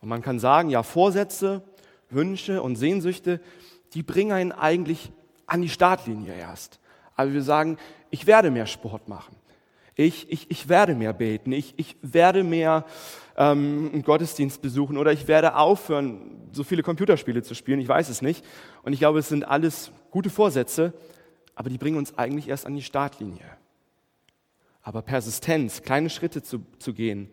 Und 0.00 0.08
man 0.08 0.22
kann 0.22 0.38
sagen, 0.38 0.70
ja, 0.70 0.82
Vorsätze, 0.82 1.62
Wünsche 2.08 2.62
und 2.62 2.76
Sehnsüchte, 2.76 3.40
die 3.92 4.02
bringen 4.02 4.32
einen 4.32 4.52
eigentlich 4.52 5.12
an 5.46 5.60
die 5.60 5.68
Startlinie 5.68 6.32
erst. 6.32 6.80
Aber 7.16 7.32
wir 7.32 7.42
sagen, 7.42 7.76
ich 8.08 8.26
werde 8.26 8.50
mehr 8.50 8.66
Sport 8.66 9.08
machen. 9.08 9.36
Ich, 10.00 10.32
ich, 10.32 10.50
ich 10.50 10.68
werde 10.70 10.94
mehr 10.94 11.12
beten. 11.12 11.52
Ich, 11.52 11.74
ich 11.76 11.94
werde 12.00 12.42
mehr 12.42 12.86
ähm, 13.36 13.90
einen 13.92 14.02
Gottesdienst 14.02 14.62
besuchen. 14.62 14.96
Oder 14.96 15.12
ich 15.12 15.28
werde 15.28 15.56
aufhören, 15.56 16.48
so 16.52 16.64
viele 16.64 16.82
Computerspiele 16.82 17.42
zu 17.42 17.54
spielen. 17.54 17.80
Ich 17.80 17.88
weiß 17.88 18.08
es 18.08 18.22
nicht. 18.22 18.42
Und 18.82 18.94
ich 18.94 19.00
glaube, 19.00 19.18
es 19.18 19.28
sind 19.28 19.46
alles 19.46 19.92
gute 20.10 20.30
Vorsätze, 20.30 20.94
aber 21.54 21.68
die 21.68 21.76
bringen 21.76 21.98
uns 21.98 22.16
eigentlich 22.16 22.48
erst 22.48 22.64
an 22.64 22.74
die 22.74 22.82
Startlinie. 22.82 23.44
Aber 24.80 25.02
Persistenz, 25.02 25.82
kleine 25.82 26.08
Schritte 26.08 26.42
zu, 26.42 26.64
zu 26.78 26.94
gehen, 26.94 27.30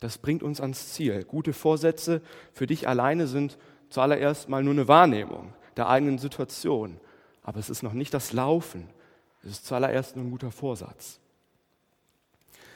das 0.00 0.18
bringt 0.18 0.42
uns 0.42 0.60
ans 0.60 0.94
Ziel. 0.94 1.22
Gute 1.22 1.52
Vorsätze 1.52 2.20
für 2.52 2.66
dich 2.66 2.88
alleine 2.88 3.28
sind 3.28 3.58
zuallererst 3.90 4.48
mal 4.48 4.64
nur 4.64 4.74
eine 4.74 4.88
Wahrnehmung 4.88 5.52
der 5.76 5.88
eigenen 5.88 6.18
Situation. 6.18 6.98
Aber 7.44 7.60
es 7.60 7.70
ist 7.70 7.84
noch 7.84 7.92
nicht 7.92 8.12
das 8.12 8.32
Laufen. 8.32 8.88
Es 9.44 9.52
ist 9.52 9.66
zuallererst 9.66 10.16
nur 10.16 10.24
ein 10.24 10.32
guter 10.32 10.50
Vorsatz. 10.50 11.20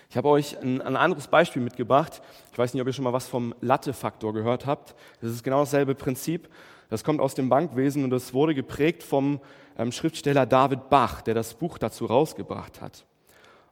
Ich 0.09 0.17
habe 0.17 0.29
euch 0.29 0.57
ein, 0.61 0.81
ein, 0.81 0.97
anderes 0.97 1.27
Beispiel 1.27 1.63
mitgebracht. 1.63 2.23
Ich 2.53 2.59
weiß 2.59 2.73
nicht, 2.73 2.81
ob 2.81 2.87
ihr 2.87 2.93
schon 2.93 3.05
mal 3.05 3.13
was 3.13 3.27
vom 3.27 3.55
Latte-Faktor 3.61 4.33
gehört 4.33 4.67
habt. 4.67 4.95
Das 5.21 5.31
ist 5.31 5.43
genau 5.43 5.61
dasselbe 5.61 5.95
Prinzip. 5.95 6.49
Das 6.89 7.03
kommt 7.03 7.21
aus 7.21 7.35
dem 7.35 7.49
Bankwesen 7.49 8.05
und 8.05 8.11
das 8.11 8.33
wurde 8.33 8.55
geprägt 8.55 9.03
vom 9.03 9.41
ähm, 9.77 9.91
Schriftsteller 9.91 10.47
David 10.47 10.89
Bach, 10.89 11.23
der 11.23 11.35
das 11.35 11.55
Buch 11.55 11.79
dazu 11.79 12.07
rausgebracht 12.07 12.81
hat. 12.81 13.05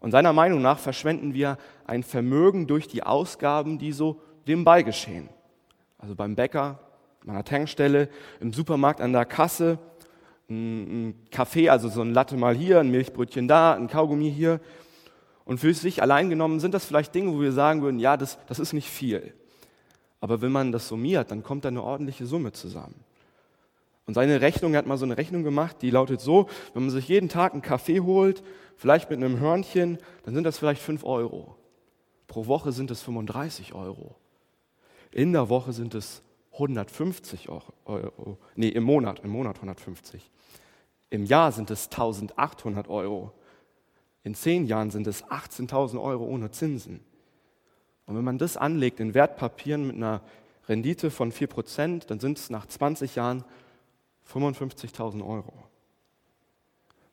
Und 0.00 0.11
seiner 0.11 0.33
Meinung 0.33 0.61
nach 0.61 0.79
verschwenden 0.79 1.33
wir 1.33 1.57
ein 1.87 2.03
Vermögen 2.03 2.67
durch 2.67 2.88
die 2.88 3.03
Ausgaben, 3.05 3.79
die 3.79 3.93
so 3.93 4.21
nebenbei 4.45 4.83
geschehen. 4.83 5.29
Also 5.99 6.14
beim 6.14 6.35
Bäcker, 6.35 6.81
an 7.23 7.31
einer 7.31 7.45
Tankstelle, 7.45 8.09
im 8.41 8.53
Supermarkt 8.53 9.00
an 9.00 9.12
der 9.12 9.25
Kasse, 9.25 9.79
ein 10.50 11.14
Kaffee, 11.31 11.71
also 11.71 11.88
so 11.88 12.03
ein 12.03 12.12
Latte 12.12 12.37
mal 12.37 12.55
hier, 12.55 12.81
ein 12.81 12.91
Milchbrötchen 12.91 13.49
da, 13.49 13.73
ein 13.73 13.88
Kaugummi 13.88 14.31
hier. 14.31 14.61
Und 15.44 15.58
für 15.58 15.72
sich 15.74 16.00
allein 16.00 16.30
genommen 16.30 16.60
sind 16.60 16.74
das 16.74 16.84
vielleicht 16.84 17.14
Dinge, 17.14 17.32
wo 17.32 17.40
wir 17.40 17.52
sagen 17.52 17.82
würden, 17.82 17.98
ja, 17.98 18.16
das, 18.16 18.38
das 18.46 18.58
ist 18.58 18.72
nicht 18.72 18.88
viel. 18.88 19.34
Aber 20.20 20.40
wenn 20.40 20.52
man 20.52 20.72
das 20.72 20.88
summiert, 20.88 21.30
dann 21.30 21.42
kommt 21.42 21.64
da 21.64 21.68
eine 21.68 21.82
ordentliche 21.82 22.24
Summe 22.26 22.52
zusammen. 22.52 23.04
Und 24.06 24.14
seine 24.14 24.40
Rechnung, 24.40 24.74
er 24.74 24.78
hat 24.78 24.86
mal 24.86 24.98
so 24.98 25.04
eine 25.04 25.16
Rechnung 25.16 25.42
gemacht, 25.42 25.78
die 25.80 25.90
lautet 25.90 26.20
so, 26.20 26.48
wenn 26.72 26.82
man 26.82 26.90
sich 26.90 27.08
jeden 27.08 27.28
Tag 27.28 27.52
einen 27.52 27.62
Kaffee 27.62 28.00
holt, 28.00 28.42
vielleicht 28.76 29.10
mit 29.10 29.22
einem 29.22 29.38
Hörnchen, 29.38 29.98
dann 30.24 30.34
sind 30.34 30.44
das 30.44 30.58
vielleicht 30.58 30.82
5 30.82 31.04
Euro. 31.04 31.56
Pro 32.26 32.46
Woche 32.46 32.72
sind 32.72 32.90
es 32.90 33.02
35 33.02 33.74
Euro. 33.74 34.16
In 35.10 35.32
der 35.32 35.48
Woche 35.48 35.72
sind 35.72 35.94
es 35.94 36.22
150 36.52 37.48
Euro. 37.48 38.38
Nee, 38.56 38.68
im 38.68 38.82
Monat, 38.82 39.20
im 39.20 39.30
Monat 39.30 39.56
150. 39.56 40.30
Im 41.10 41.24
Jahr 41.24 41.52
sind 41.52 41.70
es 41.70 41.84
1800 41.86 42.88
Euro. 42.88 43.32
In 44.25 44.35
zehn 44.35 44.66
Jahren 44.66 44.90
sind 44.90 45.07
es 45.07 45.23
18.000 45.25 46.02
Euro 46.02 46.25
ohne 46.25 46.50
Zinsen. 46.50 47.00
Und 48.07 48.16
wenn 48.16 48.25
man 48.25 48.38
das 48.38 48.57
anlegt 48.57 48.99
in 48.99 49.14
Wertpapieren 49.14 49.87
mit 49.87 49.97
einer 49.97 50.23
Rendite 50.66 51.11
von 51.11 51.31
4%, 51.31 52.07
dann 52.07 52.21
sind 52.21 52.38
es 52.38 52.50
nach 52.50 52.66
20 52.66 53.14
Jahren 53.16 53.45
55.000 54.31 55.26
Euro. 55.26 55.52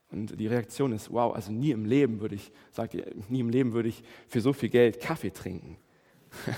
Und 0.10 0.40
die 0.40 0.48
Reaktion 0.48 0.94
ist, 0.94 1.12
wow, 1.12 1.34
also 1.34 1.52
nie 1.52 1.72
im 1.72 1.86
Leben 1.86 2.20
würde 2.22 2.36
ich, 2.36 2.52
sagt 2.72 2.94
ihr, 2.94 3.06
nie 3.30 3.42
im 3.42 3.50
Leben 3.50 3.74
würde 3.74 3.90
ich 3.90 4.04
für 4.28 4.42
so 4.42 4.54
viel 4.54 4.70
Geld 4.70 5.00
Kaffee 5.02 5.32
trinken. 5.32 5.78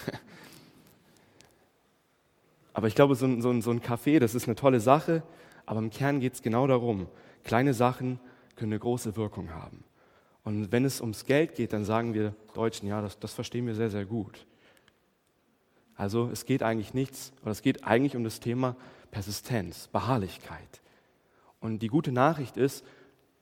aber 2.73 2.87
ich 2.87 2.95
glaube, 2.95 3.15
so 3.15 3.25
ein, 3.25 3.41
so, 3.41 3.49
ein, 3.49 3.61
so 3.61 3.71
ein 3.71 3.81
Kaffee, 3.81 4.19
das 4.19 4.35
ist 4.35 4.47
eine 4.47 4.55
tolle 4.55 4.79
Sache, 4.79 5.23
aber 5.65 5.79
im 5.79 5.89
Kern 5.89 6.19
geht 6.19 6.33
es 6.33 6.41
genau 6.41 6.65
darum, 6.67 7.07
kleine 7.43 7.73
Sachen 7.73 8.19
können 8.55 8.73
eine 8.73 8.79
große 8.79 9.15
Wirkung 9.15 9.53
haben. 9.53 9.83
Und 10.43 10.71
wenn 10.71 10.85
es 10.85 11.01
ums 11.01 11.25
Geld 11.25 11.55
geht, 11.55 11.73
dann 11.73 11.85
sagen 11.85 12.13
wir 12.13 12.35
Deutschen, 12.53 12.87
ja, 12.87 13.01
das, 13.01 13.17
das 13.19 13.33
verstehen 13.33 13.65
wir 13.65 13.75
sehr, 13.75 13.89
sehr 13.89 14.05
gut. 14.05 14.45
Also 15.95 16.29
es 16.31 16.45
geht 16.45 16.63
eigentlich 16.63 16.93
nichts, 16.93 17.31
oder 17.41 17.51
es 17.51 17.61
geht 17.61 17.85
eigentlich 17.85 18.15
um 18.15 18.23
das 18.23 18.39
Thema 18.39 18.75
Persistenz, 19.11 19.87
Beharrlichkeit. 19.87 20.81
Und 21.59 21.79
die 21.79 21.87
gute 21.87 22.11
Nachricht 22.11 22.57
ist, 22.57 22.83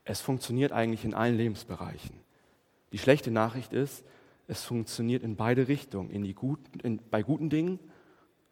es 0.04 0.22
funktioniert 0.22 0.72
eigentlich 0.72 1.06
in 1.06 1.14
allen 1.14 1.38
Lebensbereichen. 1.38 2.20
Die 2.92 2.98
schlechte 2.98 3.32
Nachricht 3.32 3.74
ist, 3.74 4.04
es 4.48 4.64
funktioniert 4.64 5.24
in 5.24 5.38
beide 5.38 5.68
Richtungen, 5.68 6.10
in 6.10 6.24
die 6.24 6.34
guten, 6.34 6.80
in, 6.82 7.00
bei 7.10 7.24
guten 7.24 7.50
Dingen, 7.50 7.80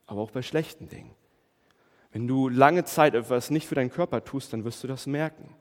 aber 0.05 0.21
auch 0.21 0.31
bei 0.31 0.41
schlechten 0.41 0.87
Dingen. 0.87 1.11
Wenn 2.11 2.27
du 2.27 2.49
lange 2.49 2.85
Zeit 2.85 3.13
etwas 3.13 3.51
nicht 3.51 3.67
für 3.67 3.75
deinen 3.75 3.91
Körper 3.91 4.23
tust, 4.23 4.53
dann 4.53 4.63
wirst 4.63 4.83
du 4.83 4.87
das 4.87 5.05
merken. 5.05 5.53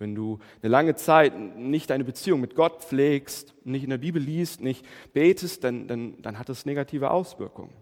Wenn 0.00 0.14
du 0.14 0.38
eine 0.62 0.70
lange 0.70 0.94
Zeit 0.96 1.38
nicht 1.38 1.90
deine 1.90 2.04
Beziehung 2.04 2.40
mit 2.40 2.54
Gott 2.54 2.82
pflegst, 2.82 3.54
nicht 3.64 3.84
in 3.84 3.90
der 3.90 3.98
Bibel 3.98 4.20
liest, 4.20 4.62
nicht 4.62 4.84
betest, 5.12 5.62
dann, 5.62 5.88
dann, 5.88 6.20
dann 6.22 6.38
hat 6.38 6.48
das 6.48 6.64
negative 6.64 7.10
Auswirkungen. 7.10 7.74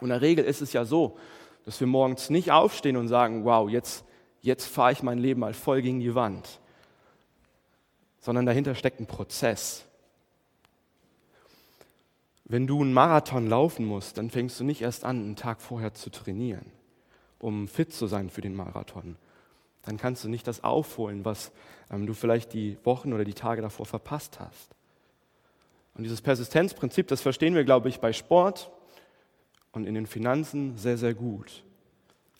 Und 0.00 0.06
in 0.06 0.08
der 0.08 0.20
Regel 0.20 0.44
ist 0.44 0.62
es 0.62 0.72
ja 0.72 0.84
so, 0.84 1.16
dass 1.64 1.78
wir 1.78 1.86
morgens 1.86 2.28
nicht 2.28 2.50
aufstehen 2.50 2.96
und 2.96 3.06
sagen, 3.06 3.44
wow, 3.44 3.70
jetzt, 3.70 4.04
jetzt 4.40 4.66
fahre 4.66 4.90
ich 4.90 5.04
mein 5.04 5.18
Leben 5.18 5.38
mal 5.38 5.54
voll 5.54 5.80
gegen 5.80 6.00
die 6.00 6.16
Wand, 6.16 6.58
sondern 8.18 8.44
dahinter 8.44 8.74
steckt 8.74 8.98
ein 8.98 9.06
Prozess. 9.06 9.84
Wenn 12.46 12.66
du 12.66 12.80
einen 12.80 12.92
Marathon 12.92 13.46
laufen 13.46 13.86
musst, 13.86 14.18
dann 14.18 14.28
fängst 14.28 14.58
du 14.58 14.64
nicht 14.64 14.82
erst 14.82 15.04
an, 15.04 15.18
einen 15.20 15.36
Tag 15.36 15.60
vorher 15.60 15.94
zu 15.94 16.10
trainieren, 16.10 16.66
um 17.38 17.68
fit 17.68 17.92
zu 17.92 18.08
sein 18.08 18.28
für 18.28 18.40
den 18.40 18.56
Marathon. 18.56 19.16
Dann 19.82 19.96
kannst 19.96 20.24
du 20.24 20.28
nicht 20.28 20.46
das 20.46 20.62
aufholen, 20.64 21.24
was 21.24 21.52
ähm, 21.90 22.06
du 22.06 22.14
vielleicht 22.14 22.52
die 22.52 22.78
Wochen 22.84 23.12
oder 23.12 23.24
die 23.24 23.34
Tage 23.34 23.62
davor 23.62 23.86
verpasst 23.86 24.40
hast. 24.40 24.74
Und 25.94 26.04
dieses 26.04 26.22
Persistenzprinzip, 26.22 27.08
das 27.08 27.20
verstehen 27.20 27.54
wir, 27.54 27.64
glaube 27.64 27.88
ich, 27.88 28.00
bei 28.00 28.12
Sport 28.12 28.70
und 29.72 29.86
in 29.86 29.94
den 29.94 30.06
Finanzen 30.06 30.76
sehr, 30.78 30.96
sehr 30.96 31.14
gut. 31.14 31.64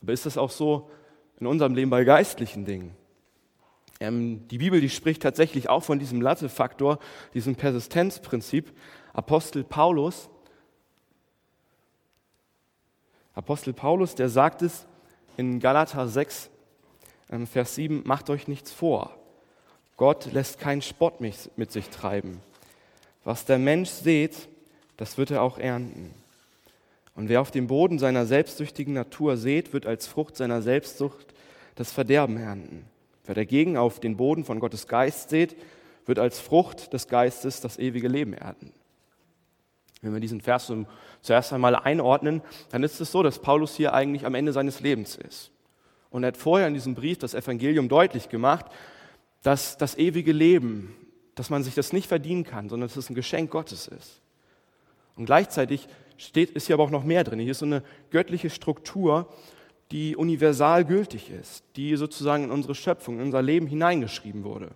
Aber 0.02 0.12
ist 0.12 0.26
das 0.26 0.38
auch 0.38 0.50
so 0.50 0.90
in 1.38 1.46
unserem 1.46 1.74
Leben 1.74 1.90
bei 1.90 2.04
geistlichen 2.04 2.64
Dingen? 2.64 2.96
Ähm, 4.00 4.48
die 4.48 4.58
Bibel, 4.58 4.80
die 4.80 4.90
spricht 4.90 5.22
tatsächlich 5.22 5.68
auch 5.68 5.82
von 5.82 5.98
diesem 5.98 6.20
Latte-Faktor, 6.20 6.98
diesem 7.34 7.54
Persistenzprinzip. 7.56 8.72
Apostel 9.12 9.62
Paulus, 9.62 10.30
Apostel 13.34 13.72
Paulus, 13.72 14.14
der 14.14 14.28
sagt 14.28 14.62
es 14.62 14.86
in 15.36 15.60
Galater 15.60 16.08
6, 16.08 16.46
ähm, 16.46 16.51
Vers 17.46 17.74
7, 17.74 18.02
macht 18.04 18.30
euch 18.30 18.46
nichts 18.46 18.70
vor. 18.72 19.16
Gott 19.96 20.32
lässt 20.32 20.58
keinen 20.58 20.82
Spott 20.82 21.20
mit 21.20 21.72
sich 21.72 21.88
treiben. 21.88 22.40
Was 23.24 23.44
der 23.44 23.58
Mensch 23.58 23.90
sät, 23.90 24.48
das 24.96 25.16
wird 25.16 25.30
er 25.30 25.42
auch 25.42 25.58
ernten. 25.58 26.12
Und 27.14 27.28
wer 27.28 27.40
auf 27.40 27.50
dem 27.50 27.66
Boden 27.66 27.98
seiner 27.98 28.26
selbstsüchtigen 28.26 28.94
Natur 28.94 29.36
sät, 29.36 29.72
wird 29.72 29.86
als 29.86 30.06
Frucht 30.06 30.36
seiner 30.36 30.62
Selbstsucht 30.62 31.34
das 31.74 31.92
Verderben 31.92 32.36
ernten. 32.36 32.84
Wer 33.24 33.34
dagegen 33.34 33.76
auf 33.76 34.00
den 34.00 34.16
Boden 34.16 34.44
von 34.44 34.60
Gottes 34.60 34.88
Geist 34.88 35.30
sät, 35.30 35.56
wird 36.04 36.18
als 36.18 36.40
Frucht 36.40 36.92
des 36.92 37.08
Geistes 37.08 37.60
das 37.60 37.78
ewige 37.78 38.08
Leben 38.08 38.34
ernten. 38.34 38.72
Wenn 40.00 40.12
wir 40.12 40.20
diesen 40.20 40.40
Vers 40.40 40.72
zuerst 41.20 41.52
einmal 41.52 41.76
einordnen, 41.76 42.42
dann 42.70 42.82
ist 42.82 43.00
es 43.00 43.12
so, 43.12 43.22
dass 43.22 43.38
Paulus 43.38 43.76
hier 43.76 43.94
eigentlich 43.94 44.26
am 44.26 44.34
Ende 44.34 44.52
seines 44.52 44.80
Lebens 44.80 45.16
ist. 45.16 45.52
Und 46.12 46.22
er 46.22 46.28
hat 46.28 46.36
vorher 46.36 46.68
in 46.68 46.74
diesem 46.74 46.94
Brief 46.94 47.18
das 47.18 47.34
Evangelium 47.34 47.88
deutlich 47.88 48.28
gemacht, 48.28 48.66
dass 49.42 49.76
das 49.78 49.96
ewige 49.96 50.32
Leben, 50.32 50.94
dass 51.34 51.50
man 51.50 51.62
sich 51.62 51.74
das 51.74 51.92
nicht 51.92 52.06
verdienen 52.06 52.44
kann, 52.44 52.68
sondern 52.68 52.88
dass 52.88 52.96
es 52.96 53.10
ein 53.10 53.14
Geschenk 53.14 53.50
Gottes 53.50 53.88
ist. 53.88 54.20
Und 55.16 55.24
gleichzeitig 55.24 55.88
steht, 56.18 56.50
ist 56.50 56.66
hier 56.66 56.74
aber 56.74 56.84
auch 56.84 56.90
noch 56.90 57.04
mehr 57.04 57.24
drin. 57.24 57.38
Hier 57.40 57.50
ist 57.50 57.58
so 57.58 57.66
eine 57.66 57.82
göttliche 58.10 58.50
Struktur, 58.50 59.26
die 59.90 60.14
universal 60.14 60.84
gültig 60.84 61.30
ist, 61.30 61.64
die 61.76 61.96
sozusagen 61.96 62.44
in 62.44 62.50
unsere 62.50 62.74
Schöpfung, 62.74 63.16
in 63.16 63.26
unser 63.26 63.42
Leben 63.42 63.66
hineingeschrieben 63.66 64.44
wurde. 64.44 64.70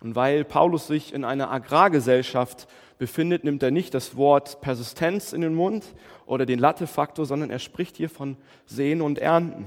Und 0.00 0.16
weil 0.16 0.44
Paulus 0.44 0.86
sich 0.86 1.12
in 1.12 1.24
einer 1.24 1.50
Agrargesellschaft 1.50 2.68
befindet, 2.98 3.42
nimmt 3.42 3.62
er 3.62 3.70
nicht 3.70 3.94
das 3.94 4.16
Wort 4.16 4.60
Persistenz 4.60 5.32
in 5.32 5.40
den 5.40 5.54
Mund 5.54 5.84
oder 6.26 6.46
den 6.46 6.58
Latte-Faktor, 6.58 7.26
sondern 7.26 7.50
er 7.50 7.58
spricht 7.58 7.96
hier 7.96 8.08
von 8.08 8.36
Sehen 8.66 9.02
und 9.02 9.18
Ernten. 9.18 9.66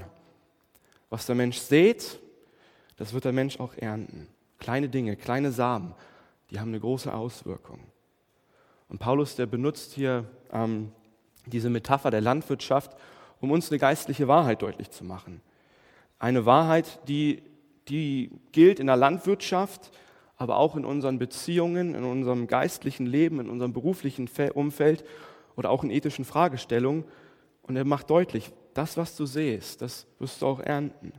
Was 1.10 1.26
der 1.26 1.34
Mensch 1.34 1.58
sät, 1.58 2.18
das 2.96 3.12
wird 3.12 3.24
der 3.24 3.32
Mensch 3.32 3.60
auch 3.60 3.74
ernten. 3.74 4.28
Kleine 4.58 4.88
Dinge, 4.88 5.16
kleine 5.16 5.52
Samen, 5.52 5.94
die 6.50 6.58
haben 6.58 6.68
eine 6.68 6.80
große 6.80 7.12
Auswirkung. 7.12 7.80
Und 8.88 8.98
Paulus, 8.98 9.36
der 9.36 9.46
benutzt 9.46 9.92
hier 9.92 10.24
ähm, 10.52 10.92
diese 11.46 11.70
Metapher 11.70 12.10
der 12.10 12.20
Landwirtschaft, 12.20 12.96
um 13.40 13.50
uns 13.50 13.70
eine 13.70 13.78
geistliche 13.78 14.28
Wahrheit 14.28 14.62
deutlich 14.62 14.90
zu 14.90 15.04
machen. 15.04 15.40
Eine 16.18 16.46
Wahrheit, 16.46 17.00
die, 17.06 17.42
die 17.88 18.30
gilt 18.52 18.80
in 18.80 18.86
der 18.88 18.96
Landwirtschaft, 18.96 19.92
aber 20.36 20.56
auch 20.56 20.76
in 20.76 20.84
unseren 20.84 21.18
Beziehungen, 21.18 21.94
in 21.94 22.04
unserem 22.04 22.46
geistlichen 22.46 23.06
Leben, 23.06 23.40
in 23.40 23.48
unserem 23.48 23.72
beruflichen 23.72 24.28
Umfeld 24.54 25.04
oder 25.56 25.70
auch 25.70 25.84
in 25.84 25.90
ethischen 25.90 26.24
Fragestellungen. 26.24 27.04
Und 27.62 27.76
er 27.76 27.84
macht 27.84 28.10
deutlich, 28.10 28.50
das, 28.78 28.96
was 28.96 29.16
du 29.16 29.26
siehst, 29.26 29.82
das 29.82 30.06
wirst 30.20 30.40
du 30.40 30.46
auch 30.46 30.60
ernten. 30.60 31.12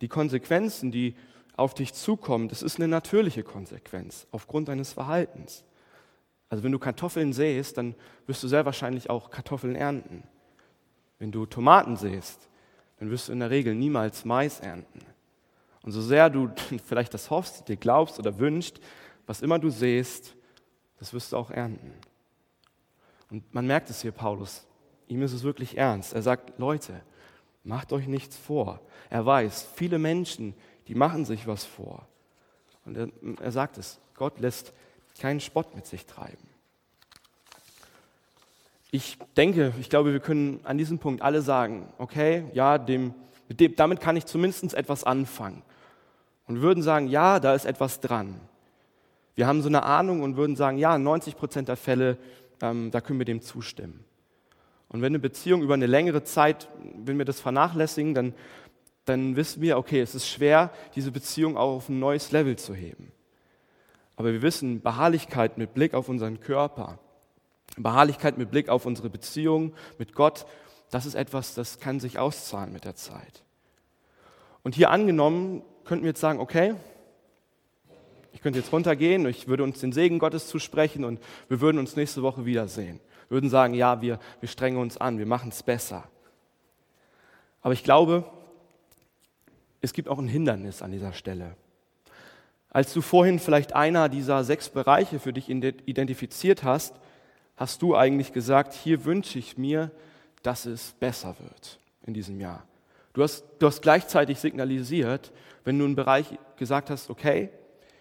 Die 0.00 0.08
Konsequenzen, 0.08 0.90
die 0.90 1.14
auf 1.56 1.72
dich 1.72 1.94
zukommen, 1.94 2.48
das 2.48 2.62
ist 2.62 2.76
eine 2.76 2.88
natürliche 2.88 3.44
Konsequenz 3.44 4.26
aufgrund 4.32 4.68
deines 4.68 4.92
Verhaltens. 4.92 5.64
Also 6.48 6.64
wenn 6.64 6.72
du 6.72 6.80
Kartoffeln 6.80 7.32
säst, 7.32 7.78
dann 7.78 7.94
wirst 8.26 8.42
du 8.42 8.48
sehr 8.48 8.64
wahrscheinlich 8.66 9.08
auch 9.08 9.30
Kartoffeln 9.30 9.76
ernten. 9.76 10.24
Wenn 11.20 11.30
du 11.30 11.46
Tomaten 11.46 11.96
säst, 11.96 12.48
dann 12.98 13.10
wirst 13.10 13.28
du 13.28 13.32
in 13.32 13.40
der 13.40 13.50
Regel 13.50 13.74
niemals 13.76 14.24
Mais 14.24 14.58
ernten. 14.58 15.00
Und 15.82 15.92
so 15.92 16.02
sehr 16.02 16.28
du 16.28 16.50
vielleicht 16.84 17.14
das 17.14 17.30
hoffst, 17.30 17.68
dir 17.68 17.76
glaubst 17.76 18.18
oder 18.18 18.36
wünscht, 18.38 18.80
was 19.26 19.42
immer 19.42 19.60
du 19.60 19.70
säst, 19.70 20.34
das 20.98 21.12
wirst 21.12 21.32
du 21.32 21.36
auch 21.36 21.52
ernten. 21.52 21.92
Und 23.30 23.54
man 23.54 23.66
merkt 23.66 23.90
es 23.90 24.02
hier, 24.02 24.10
Paulus. 24.12 24.67
Ihm 25.08 25.22
ist 25.22 25.32
es 25.32 25.42
wirklich 25.42 25.76
ernst. 25.76 26.12
Er 26.12 26.22
sagt, 26.22 26.58
Leute, 26.58 27.00
macht 27.64 27.92
euch 27.92 28.06
nichts 28.06 28.36
vor. 28.36 28.80
Er 29.10 29.24
weiß, 29.24 29.68
viele 29.74 29.98
Menschen, 29.98 30.54
die 30.86 30.94
machen 30.94 31.24
sich 31.24 31.46
was 31.46 31.64
vor. 31.64 32.06
Und 32.84 32.96
er, 32.96 33.08
er 33.40 33.52
sagt 33.52 33.78
es, 33.78 33.98
Gott 34.14 34.38
lässt 34.40 34.72
keinen 35.18 35.40
Spott 35.40 35.74
mit 35.74 35.86
sich 35.86 36.06
treiben. 36.06 36.48
Ich 38.90 39.18
denke, 39.36 39.74
ich 39.80 39.90
glaube, 39.90 40.12
wir 40.12 40.20
können 40.20 40.60
an 40.64 40.78
diesem 40.78 40.98
Punkt 40.98 41.20
alle 41.20 41.42
sagen, 41.42 41.92
okay, 41.98 42.44
ja, 42.54 42.78
dem, 42.78 43.14
dem, 43.48 43.76
damit 43.76 44.00
kann 44.00 44.16
ich 44.16 44.24
zumindest 44.24 44.72
etwas 44.72 45.04
anfangen. 45.04 45.62
Und 46.46 46.62
würden 46.62 46.82
sagen, 46.82 47.08
ja, 47.08 47.40
da 47.40 47.54
ist 47.54 47.66
etwas 47.66 48.00
dran. 48.00 48.40
Wir 49.34 49.46
haben 49.46 49.60
so 49.60 49.68
eine 49.68 49.82
Ahnung 49.82 50.22
und 50.22 50.36
würden 50.36 50.56
sagen, 50.56 50.78
ja, 50.78 50.96
90 50.96 51.36
Prozent 51.36 51.68
der 51.68 51.76
Fälle, 51.76 52.16
ähm, 52.62 52.90
da 52.90 53.02
können 53.02 53.18
wir 53.20 53.26
dem 53.26 53.42
zustimmen. 53.42 54.04
Und 54.88 55.02
wenn 55.02 55.12
eine 55.12 55.18
Beziehung 55.18 55.62
über 55.62 55.74
eine 55.74 55.86
längere 55.86 56.24
Zeit, 56.24 56.68
wenn 56.94 57.18
wir 57.18 57.24
das 57.24 57.40
vernachlässigen, 57.40 58.14
dann, 58.14 58.34
dann 59.04 59.36
wissen 59.36 59.60
wir, 59.60 59.76
okay, 59.76 60.00
es 60.00 60.14
ist 60.14 60.28
schwer, 60.28 60.70
diese 60.94 61.12
Beziehung 61.12 61.56
auch 61.56 61.76
auf 61.76 61.88
ein 61.88 61.98
neues 61.98 62.32
Level 62.32 62.56
zu 62.56 62.74
heben. 62.74 63.12
Aber 64.16 64.32
wir 64.32 64.42
wissen, 64.42 64.80
Beharrlichkeit 64.80 65.58
mit 65.58 65.74
Blick 65.74 65.94
auf 65.94 66.08
unseren 66.08 66.40
Körper, 66.40 66.98
Beharrlichkeit 67.76 68.38
mit 68.38 68.50
Blick 68.50 68.68
auf 68.68 68.86
unsere 68.86 69.10
Beziehung 69.10 69.74
mit 69.98 70.14
Gott, 70.14 70.46
das 70.90 71.06
ist 71.06 71.14
etwas, 71.14 71.54
das 71.54 71.78
kann 71.78 72.00
sich 72.00 72.18
auszahlen 72.18 72.72
mit 72.72 72.84
der 72.84 72.96
Zeit. 72.96 73.44
Und 74.62 74.74
hier 74.74 74.90
angenommen, 74.90 75.62
könnten 75.84 76.04
wir 76.04 76.10
jetzt 76.10 76.20
sagen, 76.20 76.40
okay, 76.40 76.74
ich 78.32 78.40
könnte 78.40 78.58
jetzt 78.58 78.72
runtergehen, 78.72 79.26
ich 79.26 79.48
würde 79.48 79.64
uns 79.64 79.80
den 79.80 79.92
Segen 79.92 80.18
Gottes 80.18 80.48
zusprechen 80.48 81.04
und 81.04 81.20
wir 81.48 81.60
würden 81.60 81.78
uns 81.78 81.96
nächste 81.96 82.22
Woche 82.22 82.44
wiedersehen. 82.44 83.00
Würden 83.28 83.50
sagen, 83.50 83.74
ja, 83.74 84.00
wir, 84.00 84.18
wir 84.40 84.48
strengen 84.48 84.78
uns 84.78 84.96
an, 84.96 85.18
wir 85.18 85.26
machen 85.26 85.50
es 85.50 85.62
besser. 85.62 86.04
Aber 87.60 87.72
ich 87.72 87.84
glaube, 87.84 88.24
es 89.80 89.92
gibt 89.92 90.08
auch 90.08 90.18
ein 90.18 90.28
Hindernis 90.28 90.82
an 90.82 90.92
dieser 90.92 91.12
Stelle. 91.12 91.56
Als 92.70 92.92
du 92.92 93.00
vorhin 93.00 93.38
vielleicht 93.38 93.74
einer 93.74 94.08
dieser 94.08 94.44
sechs 94.44 94.68
Bereiche 94.68 95.18
für 95.18 95.32
dich 95.32 95.48
identifiziert 95.48 96.64
hast, 96.64 96.94
hast 97.56 97.82
du 97.82 97.96
eigentlich 97.96 98.32
gesagt, 98.32 98.74
hier 98.74 99.04
wünsche 99.04 99.38
ich 99.38 99.58
mir, 99.58 99.90
dass 100.42 100.66
es 100.66 100.92
besser 101.00 101.34
wird 101.40 101.78
in 102.06 102.14
diesem 102.14 102.40
Jahr. 102.40 102.64
Du 103.12 103.22
hast, 103.22 103.44
du 103.58 103.66
hast 103.66 103.82
gleichzeitig 103.82 104.38
signalisiert, 104.38 105.32
wenn 105.64 105.78
du 105.78 105.84
einen 105.84 105.96
Bereich 105.96 106.38
gesagt 106.56 106.90
hast, 106.90 107.10
okay, 107.10 107.50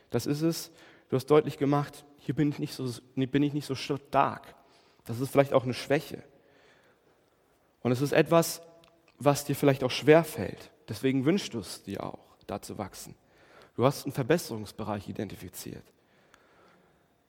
das 0.10 0.26
ist 0.26 0.42
es, 0.42 0.72
du 1.10 1.16
hast 1.16 1.26
deutlich 1.28 1.58
gemacht, 1.58 2.06
hier 2.20 2.36
bin 2.36 2.50
ich 2.50 2.60
nicht 2.60 2.74
so, 2.74 2.88
bin 3.16 3.44
ich 3.44 3.54
nicht 3.54 3.66
so 3.66 3.76
stark. 3.76 4.54
Das 5.08 5.20
ist 5.22 5.32
vielleicht 5.32 5.54
auch 5.54 5.64
eine 5.64 5.74
Schwäche. 5.74 6.22
Und 7.82 7.92
es 7.92 8.02
ist 8.02 8.12
etwas, 8.12 8.62
was 9.18 9.46
dir 9.46 9.56
vielleicht 9.56 9.84
auch 9.84 9.92
schwer 9.92 10.24
fällt. 10.24 10.72
Deswegen 10.90 11.26
wünschst 11.26 11.54
du 11.54 11.60
es 11.60 11.82
dir 11.84 12.04
auch, 12.04 12.20
da 12.46 12.62
zu 12.62 12.78
wachsen. 12.78 13.16
Du 13.76 13.86
hast 13.86 14.06
einen 14.06 14.14
Verbesserungsbereich 14.14 15.08
identifiziert. 15.08 15.84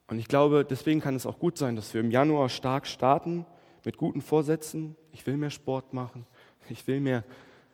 Und 0.08 0.18
ich 0.18 0.26
glaube, 0.26 0.64
deswegen 0.68 1.00
kann 1.00 1.14
es 1.14 1.26
auch 1.26 1.38
gut 1.38 1.56
sein, 1.56 1.76
dass 1.76 1.94
wir 1.94 2.00
im 2.00 2.10
Januar 2.10 2.48
stark 2.48 2.86
starten 2.86 3.46
mit 3.84 3.96
guten 3.96 4.22
Vorsätzen. 4.22 4.96
Ich 5.12 5.26
will 5.26 5.36
mehr 5.36 5.50
Sport 5.50 5.92
machen. 5.92 6.26
Ich 6.68 6.86
will 6.86 7.00
mehr 7.00 7.24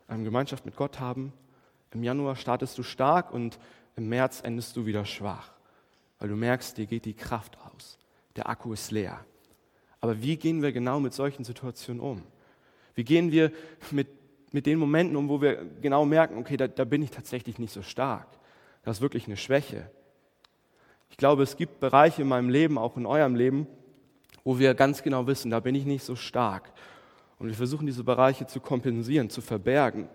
ähm, 0.09 0.25
Gemeinschaft 0.25 0.67
mit 0.67 0.77
Gott 0.77 1.01
haben. 1.01 1.33
Im 1.93 2.03
Januar 2.03 2.37
startest 2.37 2.77
du 2.77 2.83
stark 2.83 3.33
und 3.33 3.59
im 3.97 4.09
März 4.09 4.43
endest 4.43 4.77
du 4.77 4.85
wieder 4.85 5.07
schwach, 5.07 5.53
weil 6.19 6.29
du 6.29 6.37
merkst, 6.37 6.77
dir 6.77 6.87
geht 6.87 7.05
die 7.05 7.15
Kraft 7.15 7.57
aus. 7.61 7.99
Der 8.37 8.49
Akku 8.49 8.73
ist 8.73 8.91
leer. 8.91 9.25
Aber 10.05 10.21
wie 10.21 10.37
gehen 10.37 10.61
wir 10.61 10.71
genau 10.71 11.01
mit 11.01 11.15
solchen 11.15 11.45
Situationen 11.45 11.99
um? 11.99 12.23
Wie 12.95 13.05
gehen 13.05 13.33
wir 13.33 13.51
mit, 13.91 14.07
mit 14.53 14.67
den 14.67 14.79
Momenten 14.79 15.17
um, 15.17 15.31
wo 15.31 15.41
wir 15.41 15.65
genau 15.81 16.05
merken, 16.05 16.37
okay, 16.37 16.59
da, 16.59 16.69
da 16.69 16.85
bin 16.85 17.01
ich 17.01 17.11
tatsächlich 17.11 17.59
nicht 17.59 17.73
so 17.73 17.81
stark. 17.81 18.27
Das 18.83 18.99
ist 18.99 19.01
wirklich 19.01 19.25
eine 19.29 19.39
Schwäche. 19.39 19.91
Ich 21.09 21.17
glaube, 21.17 21.43
es 21.43 21.57
gibt 21.57 21.81
Bereiche 21.81 22.21
in 22.21 22.29
meinem 22.29 22.51
Leben, 22.51 22.77
auch 22.77 22.99
in 22.99 23.07
eurem 23.07 23.35
Leben, 23.35 23.67
wo 24.45 24.59
wir 24.59 24.75
ganz 24.75 25.03
genau 25.03 25.27
wissen, 25.27 25.51
da 25.51 25.61
bin 25.61 25.75
ich 25.75 25.87
nicht 25.87 26.05
so 26.05 26.17
stark. 26.17 26.71
Und 27.39 27.47
wir 27.47 27.55
versuchen 27.55 27.87
diese 27.87 28.05
Bereiche 28.05 28.47
zu 28.47 28.61
kompensieren, 28.61 29.31
zu 29.31 29.41
verbergen. 29.41 30.11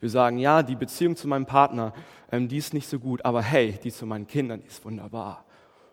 Wir 0.00 0.10
sagen, 0.10 0.36
ja, 0.36 0.62
die 0.62 0.76
Beziehung 0.76 1.16
zu 1.16 1.28
meinem 1.28 1.46
Partner, 1.46 1.94
ähm, 2.30 2.46
die 2.46 2.58
ist 2.58 2.74
nicht 2.74 2.88
so 2.88 2.98
gut, 2.98 3.24
aber 3.24 3.40
hey, 3.40 3.78
die 3.82 3.90
zu 3.90 4.04
meinen 4.04 4.26
Kindern, 4.26 4.60
die 4.60 4.66
ist 4.66 4.84
wunderbar. 4.84 5.46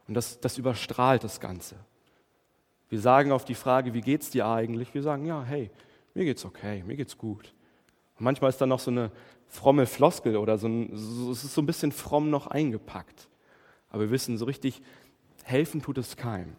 Und 0.09 0.15
das, 0.15 0.41
das 0.41 0.57
überstrahlt 0.57 1.23
das 1.23 1.39
Ganze. 1.39 1.77
Wir 2.91 2.99
sagen 2.99 3.31
auf 3.31 3.45
die 3.45 3.55
Frage, 3.55 3.93
wie 3.93 4.01
geht's 4.01 4.31
dir 4.31 4.47
eigentlich? 4.47 4.93
Wir 4.93 5.01
sagen, 5.01 5.25
ja, 5.25 5.43
hey, 5.43 5.71
mir 6.13 6.25
geht's 6.25 6.43
okay, 6.43 6.83
mir 6.85 6.97
geht's 6.97 7.17
gut. 7.17 7.53
Und 8.19 8.25
manchmal 8.25 8.49
ist 8.49 8.59
da 8.59 8.65
noch 8.65 8.81
so 8.81 8.91
eine 8.91 9.11
fromme 9.47 9.85
Floskel 9.85 10.35
oder 10.35 10.57
so, 10.57 10.67
ein, 10.67 10.89
so, 10.93 11.31
es 11.31 11.45
ist 11.45 11.53
so 11.53 11.61
ein 11.61 11.65
bisschen 11.65 11.93
fromm 11.93 12.29
noch 12.29 12.47
eingepackt. 12.47 13.29
Aber 13.91 14.03
wir 14.03 14.11
wissen, 14.11 14.37
so 14.37 14.43
richtig 14.43 14.81
helfen 15.45 15.81
tut 15.81 15.97
es 15.99 16.17
keinem. 16.17 16.57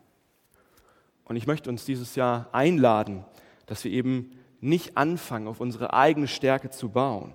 Und 1.25 1.37
ich 1.37 1.47
möchte 1.47 1.68
uns 1.68 1.85
dieses 1.85 2.14
Jahr 2.14 2.49
einladen, 2.53 3.27
dass 3.66 3.85
wir 3.85 3.90
eben 3.90 4.31
nicht 4.62 4.97
anfangen, 4.97 5.49
auf 5.49 5.61
unsere 5.61 5.92
eigene 5.92 6.29
Stärke 6.29 6.71
zu 6.71 6.88
bauen, 6.88 7.35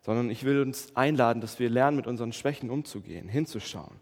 sondern 0.00 0.30
ich 0.30 0.44
will 0.44 0.60
uns 0.60 0.94
einladen, 0.94 1.40
dass 1.40 1.58
wir 1.58 1.68
lernen, 1.68 1.96
mit 1.96 2.06
unseren 2.06 2.32
Schwächen 2.32 2.70
umzugehen, 2.70 3.28
hinzuschauen. 3.28 3.96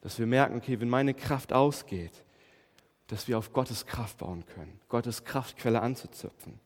Dass 0.00 0.18
wir 0.18 0.26
merken, 0.26 0.56
okay, 0.56 0.80
wenn 0.80 0.88
meine 0.88 1.14
Kraft 1.14 1.52
ausgeht, 1.52 2.24
dass 3.10 3.26
wir 3.26 3.36
auf 3.38 3.52
Gottes 3.52 3.86
Kraft 3.86 4.18
bauen 4.18 4.44
können, 4.46 4.80
Gottes 4.88 5.24
Kraftquelle 5.24 5.82
anzuzapfen. 5.82 6.60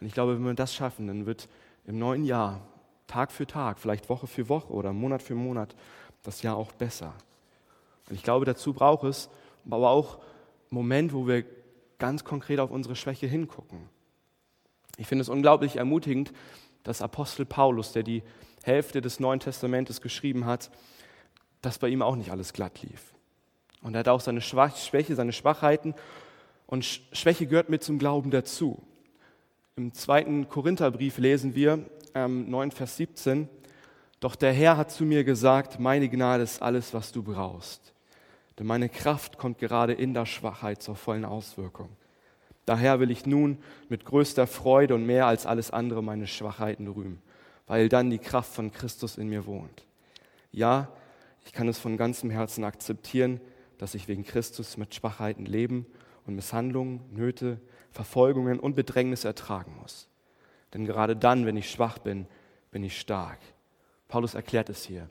Und 0.00 0.06
ich 0.06 0.14
glaube, 0.14 0.36
wenn 0.36 0.44
wir 0.44 0.54
das 0.54 0.72
schaffen, 0.72 1.08
dann 1.08 1.26
wird 1.26 1.48
im 1.84 1.98
neuen 1.98 2.24
Jahr, 2.24 2.60
Tag 3.08 3.32
für 3.32 3.46
Tag, 3.46 3.78
vielleicht 3.80 4.08
Woche 4.08 4.26
für 4.26 4.48
Woche 4.48 4.72
oder 4.72 4.92
Monat 4.92 5.22
für 5.22 5.34
Monat, 5.34 5.74
das 6.22 6.42
Jahr 6.42 6.56
auch 6.56 6.72
besser. 6.72 7.14
Und 8.08 8.14
ich 8.14 8.22
glaube, 8.22 8.44
dazu 8.44 8.72
braucht 8.72 9.04
es 9.04 9.28
aber 9.68 9.90
auch 9.90 10.18
einen 10.18 10.24
Moment, 10.70 11.12
wo 11.12 11.26
wir 11.26 11.44
ganz 11.98 12.22
konkret 12.22 12.60
auf 12.60 12.70
unsere 12.70 12.94
Schwäche 12.94 13.26
hingucken. 13.26 13.88
Ich 14.96 15.08
finde 15.08 15.22
es 15.22 15.28
unglaublich 15.28 15.76
ermutigend, 15.76 16.32
dass 16.84 17.02
Apostel 17.02 17.44
Paulus, 17.46 17.92
der 17.92 18.04
die 18.04 18.22
Hälfte 18.62 19.00
des 19.00 19.18
Neuen 19.18 19.40
Testamentes 19.40 20.00
geschrieben 20.00 20.46
hat, 20.46 20.70
dass 21.62 21.78
bei 21.78 21.88
ihm 21.88 22.02
auch 22.02 22.14
nicht 22.14 22.30
alles 22.30 22.52
glatt 22.52 22.82
lief. 22.82 23.14
Und 23.82 23.94
er 23.94 24.00
hat 24.00 24.08
auch 24.08 24.20
seine 24.20 24.40
Schwäche, 24.40 25.14
seine 25.14 25.32
Schwachheiten. 25.32 25.94
Und 26.66 26.84
Schwäche 26.84 27.46
gehört 27.46 27.68
mit 27.68 27.82
zum 27.82 27.98
Glauben 27.98 28.30
dazu. 28.30 28.82
Im 29.76 29.94
zweiten 29.94 30.48
Korintherbrief 30.48 31.18
lesen 31.18 31.54
wir, 31.54 31.84
ähm, 32.14 32.50
9 32.50 32.72
Vers 32.72 32.96
17, 32.96 33.48
Doch 34.20 34.34
der 34.34 34.52
Herr 34.52 34.76
hat 34.76 34.90
zu 34.90 35.04
mir 35.04 35.22
gesagt, 35.22 35.78
meine 35.78 36.08
Gnade 36.08 36.42
ist 36.42 36.60
alles, 36.60 36.92
was 36.92 37.12
du 37.12 37.22
brauchst. 37.22 37.92
Denn 38.58 38.66
meine 38.66 38.88
Kraft 38.88 39.38
kommt 39.38 39.58
gerade 39.58 39.92
in 39.92 40.14
der 40.14 40.26
Schwachheit 40.26 40.82
zur 40.82 40.96
vollen 40.96 41.24
Auswirkung. 41.24 41.90
Daher 42.66 43.00
will 43.00 43.10
ich 43.10 43.24
nun 43.24 43.58
mit 43.88 44.04
größter 44.04 44.46
Freude 44.46 44.94
und 44.94 45.06
mehr 45.06 45.26
als 45.26 45.46
alles 45.46 45.70
andere 45.70 46.02
meine 46.02 46.26
Schwachheiten 46.26 46.88
rühmen, 46.88 47.22
weil 47.66 47.88
dann 47.88 48.10
die 48.10 48.18
Kraft 48.18 48.52
von 48.52 48.72
Christus 48.72 49.16
in 49.16 49.28
mir 49.28 49.46
wohnt. 49.46 49.84
Ja, 50.52 50.88
ich 51.46 51.52
kann 51.52 51.68
es 51.68 51.78
von 51.78 51.96
ganzem 51.96 52.30
Herzen 52.30 52.64
akzeptieren, 52.64 53.40
dass 53.78 53.94
ich 53.94 54.08
wegen 54.08 54.24
Christus 54.24 54.76
mit 54.76 54.94
Schwachheiten 54.94 55.46
leben 55.46 55.86
und 56.26 56.34
Misshandlungen, 56.34 57.00
Nöte, 57.12 57.60
Verfolgungen 57.90 58.60
und 58.60 58.74
Bedrängnisse 58.74 59.28
ertragen 59.28 59.74
muss. 59.80 60.08
Denn 60.74 60.84
gerade 60.84 61.16
dann, 61.16 61.46
wenn 61.46 61.56
ich 61.56 61.70
schwach 61.70 61.98
bin, 61.98 62.26
bin 62.70 62.84
ich 62.84 63.00
stark. 63.00 63.38
Paulus 64.08 64.34
erklärt 64.34 64.68
es 64.68 64.84
hier. 64.84 65.08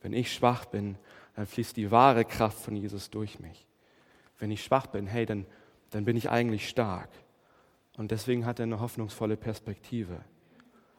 Wenn 0.00 0.12
ich 0.12 0.32
schwach 0.32 0.66
bin, 0.66 0.96
dann 1.34 1.46
fließt 1.46 1.76
die 1.76 1.90
wahre 1.90 2.24
Kraft 2.24 2.58
von 2.58 2.76
Jesus 2.76 3.10
durch 3.10 3.40
mich. 3.40 3.66
Wenn 4.38 4.50
ich 4.50 4.62
schwach 4.62 4.86
bin, 4.86 5.06
hey, 5.06 5.26
dann, 5.26 5.46
dann 5.90 6.04
bin 6.04 6.16
ich 6.16 6.30
eigentlich 6.30 6.68
stark. 6.68 7.08
Und 7.96 8.10
deswegen 8.10 8.46
hat 8.46 8.58
er 8.58 8.64
eine 8.64 8.80
hoffnungsvolle 8.80 9.36
Perspektive. 9.36 10.20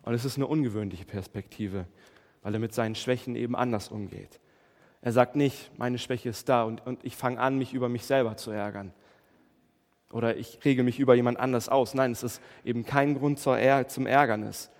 Und 0.03 0.13
es 0.13 0.25
ist 0.25 0.37
eine 0.37 0.47
ungewöhnliche 0.47 1.05
Perspektive, 1.05 1.85
weil 2.41 2.53
er 2.53 2.59
mit 2.59 2.73
seinen 2.73 2.95
Schwächen 2.95 3.35
eben 3.35 3.55
anders 3.55 3.89
umgeht. 3.89 4.39
Er 5.03 5.11
sagt 5.11 5.35
nicht, 5.35 5.77
meine 5.77 5.97
Schwäche 5.97 6.29
ist 6.29 6.47
da 6.47 6.63
und, 6.63 6.85
und 6.87 7.03
ich 7.03 7.17
fange 7.17 7.37
an, 7.39 7.57
mich 7.57 7.73
über 7.73 7.89
mich 7.89 8.05
selber 8.05 8.37
zu 8.37 8.51
ärgern. 8.51 8.93
Oder 10.13 10.37
ich 10.37 10.63
rege 10.63 10.81
mich 10.81 10.97
über 10.97 11.13
jemand 11.13 11.39
anders 11.39 11.67
aus. 11.67 11.93
Nein, 11.93 12.13
es 12.13 12.23
ist 12.23 12.41
eben 12.63 12.85
kein 12.85 13.13
Grund 13.17 13.37
zum 13.37 13.55
Ärgernis 14.07 14.71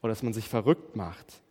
oder 0.00 0.12
dass 0.12 0.22
man 0.22 0.32
sich 0.32 0.48
verrückt 0.48 0.94
macht, 0.94 1.42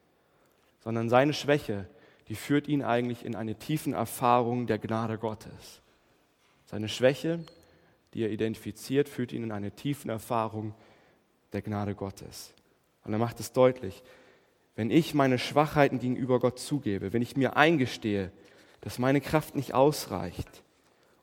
sondern 0.79 1.09
seine 1.09 1.33
Schwäche, 1.33 1.89
die 2.29 2.35
führt 2.35 2.69
ihn 2.69 2.83
eigentlich 2.83 3.25
in 3.25 3.35
eine 3.35 3.55
tiefen 3.55 3.93
Erfahrung 3.93 4.65
der 4.65 4.79
Gnade 4.79 5.17
Gottes. 5.17 5.81
Seine 6.65 6.87
Schwäche, 6.87 7.43
die 8.13 8.23
er 8.23 8.31
identifiziert, 8.31 9.09
führt 9.09 9.33
ihn 9.33 9.43
in 9.43 9.51
eine 9.51 9.71
tiefen 9.71 10.09
Erfahrung 10.09 10.73
der 11.51 11.61
Gnade 11.61 11.95
Gottes. 11.95 12.53
Und 13.03 13.11
er 13.11 13.19
macht 13.19 13.41
es 13.41 13.51
deutlich, 13.51 14.01
wenn 14.81 14.89
ich 14.89 15.13
meine 15.13 15.37
Schwachheiten 15.37 15.99
gegenüber 15.99 16.39
Gott 16.39 16.57
zugebe, 16.57 17.13
wenn 17.13 17.21
ich 17.21 17.37
mir 17.37 17.55
eingestehe, 17.55 18.31
dass 18.81 18.97
meine 18.97 19.21
Kraft 19.21 19.53
nicht 19.53 19.75
ausreicht 19.75 20.63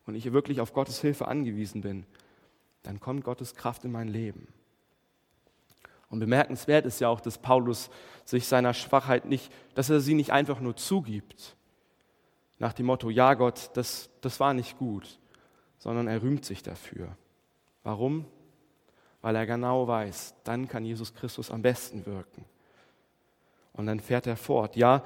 und 0.06 0.14
ich 0.14 0.32
wirklich 0.32 0.60
auf 0.60 0.72
Gottes 0.72 1.00
Hilfe 1.00 1.26
angewiesen 1.26 1.80
bin, 1.80 2.06
dann 2.84 3.00
kommt 3.00 3.24
Gottes 3.24 3.56
Kraft 3.56 3.84
in 3.84 3.90
mein 3.90 4.06
Leben. 4.06 4.46
Und 6.08 6.20
bemerkenswert 6.20 6.86
ist 6.86 7.00
ja 7.00 7.08
auch, 7.08 7.20
dass 7.20 7.38
Paulus 7.38 7.90
sich 8.24 8.46
seiner 8.46 8.74
Schwachheit 8.74 9.24
nicht, 9.24 9.50
dass 9.74 9.90
er 9.90 9.98
sie 9.98 10.14
nicht 10.14 10.30
einfach 10.30 10.60
nur 10.60 10.76
zugibt, 10.76 11.56
nach 12.60 12.74
dem 12.74 12.86
Motto, 12.86 13.10
ja 13.10 13.34
Gott, 13.34 13.70
das, 13.74 14.08
das 14.20 14.38
war 14.38 14.54
nicht 14.54 14.78
gut, 14.78 15.18
sondern 15.78 16.06
er 16.06 16.22
rühmt 16.22 16.44
sich 16.44 16.62
dafür. 16.62 17.08
Warum? 17.82 18.24
Weil 19.20 19.34
er 19.34 19.46
genau 19.46 19.88
weiß, 19.88 20.36
dann 20.44 20.68
kann 20.68 20.84
Jesus 20.84 21.12
Christus 21.12 21.50
am 21.50 21.62
besten 21.62 22.06
wirken. 22.06 22.44
Und 23.78 23.86
dann 23.86 24.00
fährt 24.00 24.26
er 24.26 24.36
fort, 24.36 24.74
ja, 24.74 25.04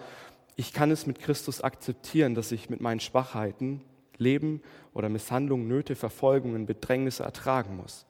ich 0.57 0.73
kann 0.73 0.91
es 0.91 1.07
mit 1.07 1.21
Christus 1.21 1.61
akzeptieren, 1.61 2.35
dass 2.35 2.53
ich 2.53 2.71
mit 2.71 2.81
meinen 2.81 3.01
Schwachheiten 3.01 3.83
Leben 4.17 4.63
oder 4.95 5.11
Misshandlungen, 5.11 5.69
Nöte, 5.69 5.95
Verfolgungen, 5.95 6.65
Bedrängnisse 6.65 7.23
ertragen 7.23 7.77
muss. 7.77 8.07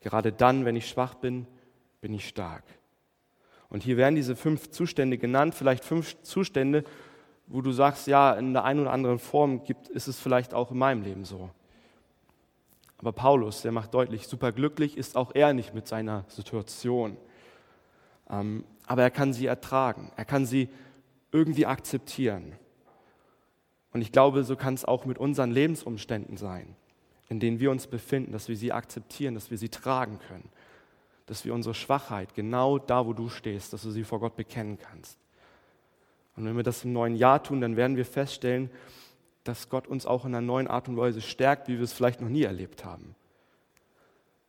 Gerade 0.00 0.32
dann, 0.32 0.64
wenn 0.64 0.74
ich 0.74 0.88
schwach 0.88 1.14
bin, 1.14 1.46
bin 2.00 2.12
ich 2.14 2.26
stark. 2.26 2.64
Und 3.68 3.84
hier 3.84 3.96
werden 3.96 4.16
diese 4.16 4.34
fünf 4.34 4.70
Zustände 4.70 5.18
genannt, 5.18 5.54
vielleicht 5.54 5.84
fünf 5.84 6.20
Zustände, 6.22 6.82
wo 7.46 7.60
du 7.60 7.70
sagst, 7.70 8.08
ja, 8.08 8.32
in 8.32 8.54
der 8.54 8.64
einen 8.64 8.80
oder 8.80 8.92
anderen 8.92 9.20
Form 9.20 9.62
gibt, 9.62 9.88
ist 9.88 10.08
es 10.08 10.18
vielleicht 10.18 10.52
auch 10.52 10.72
in 10.72 10.78
meinem 10.78 11.02
Leben 11.02 11.24
so. 11.24 11.50
Aber 12.98 13.12
Paulus, 13.12 13.62
der 13.62 13.70
macht 13.70 13.94
deutlich, 13.94 14.26
superglücklich 14.26 14.96
ist 14.96 15.16
auch 15.16 15.32
er 15.34 15.52
nicht 15.52 15.74
mit 15.74 15.86
seiner 15.86 16.24
Situation. 16.26 17.16
Ähm, 18.30 18.64
aber 18.86 19.02
er 19.02 19.10
kann 19.10 19.32
sie 19.32 19.46
ertragen, 19.46 20.10
er 20.16 20.24
kann 20.24 20.46
sie 20.46 20.68
irgendwie 21.30 21.66
akzeptieren. 21.66 22.52
Und 23.92 24.02
ich 24.02 24.12
glaube, 24.12 24.44
so 24.44 24.56
kann 24.56 24.74
es 24.74 24.84
auch 24.84 25.04
mit 25.04 25.18
unseren 25.18 25.50
Lebensumständen 25.50 26.36
sein, 26.36 26.76
in 27.28 27.40
denen 27.40 27.60
wir 27.60 27.70
uns 27.70 27.86
befinden, 27.86 28.32
dass 28.32 28.48
wir 28.48 28.56
sie 28.56 28.72
akzeptieren, 28.72 29.34
dass 29.34 29.50
wir 29.50 29.58
sie 29.58 29.68
tragen 29.68 30.18
können, 30.28 30.48
dass 31.26 31.44
wir 31.44 31.54
unsere 31.54 31.74
Schwachheit 31.74 32.34
genau 32.34 32.78
da, 32.78 33.06
wo 33.06 33.12
du 33.12 33.28
stehst, 33.28 33.72
dass 33.72 33.82
du 33.82 33.90
sie 33.90 34.04
vor 34.04 34.20
Gott 34.20 34.36
bekennen 34.36 34.78
kannst. 34.78 35.18
Und 36.36 36.46
wenn 36.46 36.56
wir 36.56 36.62
das 36.62 36.84
im 36.84 36.92
neuen 36.92 37.16
Jahr 37.16 37.42
tun, 37.42 37.60
dann 37.60 37.76
werden 37.76 37.96
wir 37.96 38.06
feststellen, 38.06 38.70
dass 39.44 39.68
Gott 39.68 39.86
uns 39.86 40.06
auch 40.06 40.24
in 40.24 40.34
einer 40.34 40.40
neuen 40.40 40.68
Art 40.68 40.88
und 40.88 40.96
Weise 40.96 41.20
stärkt, 41.20 41.68
wie 41.68 41.76
wir 41.76 41.84
es 41.84 41.92
vielleicht 41.92 42.20
noch 42.20 42.28
nie 42.28 42.44
erlebt 42.44 42.84
haben. 42.84 43.14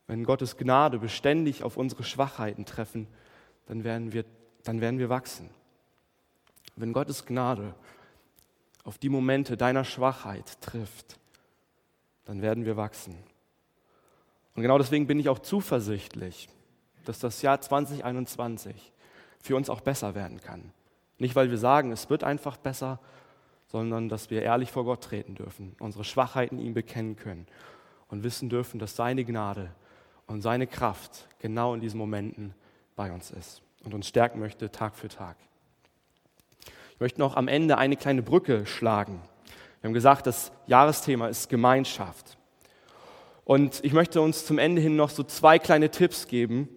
Wenn 0.07 0.23
Gottes 0.23 0.57
Gnade 0.57 0.99
beständig 0.99 1.63
auf 1.63 1.77
unsere 1.77 2.03
Schwachheiten 2.03 2.65
treffen, 2.65 3.07
dann 3.65 3.83
werden 3.83 4.13
wir, 4.13 4.25
dann 4.63 4.81
werden 4.81 4.99
wir 4.99 5.09
wachsen. 5.09 5.49
Wenn 6.75 6.93
Gottes 6.93 7.25
Gnade 7.25 7.75
auf 8.83 8.97
die 8.97 9.09
Momente 9.09 9.57
deiner 9.57 9.83
Schwachheit 9.83 10.61
trifft, 10.61 11.19
dann 12.25 12.41
werden 12.41 12.65
wir 12.65 12.77
wachsen. 12.77 13.15
Und 14.55 14.61
genau 14.61 14.77
deswegen 14.77 15.07
bin 15.07 15.19
ich 15.19 15.29
auch 15.29 15.39
zuversichtlich, 15.39 16.49
dass 17.05 17.19
das 17.19 17.41
Jahr 17.41 17.59
2021 17.59 18.91
für 19.39 19.55
uns 19.55 19.69
auch 19.69 19.81
besser 19.81 20.15
werden 20.15 20.39
kann. 20.39 20.71
Nicht, 21.17 21.35
weil 21.35 21.49
wir 21.49 21.57
sagen, 21.57 21.91
es 21.91 22.09
wird 22.09 22.23
einfach 22.23 22.57
besser, 22.57 22.99
sondern 23.67 24.09
dass 24.09 24.29
wir 24.29 24.41
ehrlich 24.41 24.71
vor 24.71 24.85
Gott 24.85 25.03
treten 25.03 25.35
dürfen, 25.35 25.75
unsere 25.79 26.03
Schwachheiten 26.03 26.59
ihm 26.59 26.73
bekennen 26.73 27.15
können 27.15 27.47
und 28.07 28.23
wissen 28.23 28.49
dürfen, 28.49 28.79
dass 28.79 28.95
seine 28.95 29.25
Gnade 29.25 29.71
und 30.27 30.41
seine 30.41 30.67
Kraft 30.67 31.27
genau 31.39 31.73
in 31.73 31.81
diesen 31.81 31.97
Momenten 31.97 32.53
bei 32.95 33.11
uns 33.11 33.31
ist 33.31 33.61
und 33.83 33.93
uns 33.93 34.07
stärken 34.07 34.39
möchte 34.39 34.71
Tag 34.71 34.95
für 34.95 35.09
Tag. 35.09 35.37
Ich 36.93 36.99
möchte 36.99 37.19
noch 37.19 37.35
am 37.35 37.47
Ende 37.47 37.77
eine 37.77 37.95
kleine 37.95 38.21
Brücke 38.21 38.65
schlagen. 38.65 39.21
Wir 39.81 39.89
haben 39.89 39.93
gesagt, 39.93 40.27
das 40.27 40.51
Jahresthema 40.67 41.27
ist 41.27 41.49
Gemeinschaft. 41.49 42.37
Und 43.45 43.83
ich 43.83 43.91
möchte 43.91 44.21
uns 44.21 44.45
zum 44.45 44.57
Ende 44.57 44.81
hin 44.81 44.95
noch 44.95 45.09
so 45.09 45.23
zwei 45.23 45.59
kleine 45.59 45.91
Tipps 45.91 46.27
geben, 46.27 46.69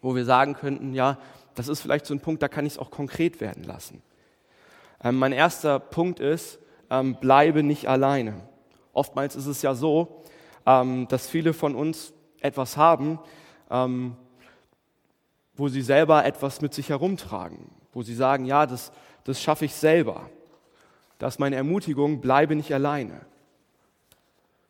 wo 0.00 0.16
wir 0.16 0.24
sagen 0.24 0.54
könnten, 0.54 0.92
ja, 0.94 1.18
das 1.54 1.68
ist 1.68 1.80
vielleicht 1.80 2.06
so 2.06 2.14
ein 2.14 2.20
Punkt, 2.20 2.42
da 2.42 2.48
kann 2.48 2.66
ich 2.66 2.74
es 2.74 2.78
auch 2.78 2.90
konkret 2.90 3.40
werden 3.40 3.62
lassen. 3.62 4.02
Ähm, 5.02 5.16
mein 5.16 5.32
erster 5.32 5.78
Punkt 5.78 6.18
ist, 6.18 6.58
ähm, 6.90 7.16
bleibe 7.20 7.62
nicht 7.62 7.88
alleine. 7.88 8.34
Oftmals 8.92 9.36
ist 9.36 9.46
es 9.46 9.62
ja 9.62 9.74
so, 9.74 10.24
ähm, 10.66 11.06
dass 11.08 11.28
viele 11.28 11.52
von 11.52 11.74
uns 11.74 12.12
etwas 12.40 12.76
haben, 12.76 13.20
ähm, 13.70 14.16
wo 15.56 15.68
sie 15.68 15.82
selber 15.82 16.24
etwas 16.24 16.60
mit 16.60 16.74
sich 16.74 16.88
herumtragen, 16.88 17.70
wo 17.92 18.02
sie 18.02 18.14
sagen, 18.14 18.44
ja, 18.44 18.66
das, 18.66 18.92
das 19.24 19.40
schaffe 19.40 19.64
ich 19.64 19.74
selber. 19.74 20.28
Das 21.18 21.34
ist 21.34 21.40
meine 21.40 21.56
Ermutigung, 21.56 22.20
bleibe 22.20 22.56
nicht 22.56 22.72
alleine. 22.74 23.20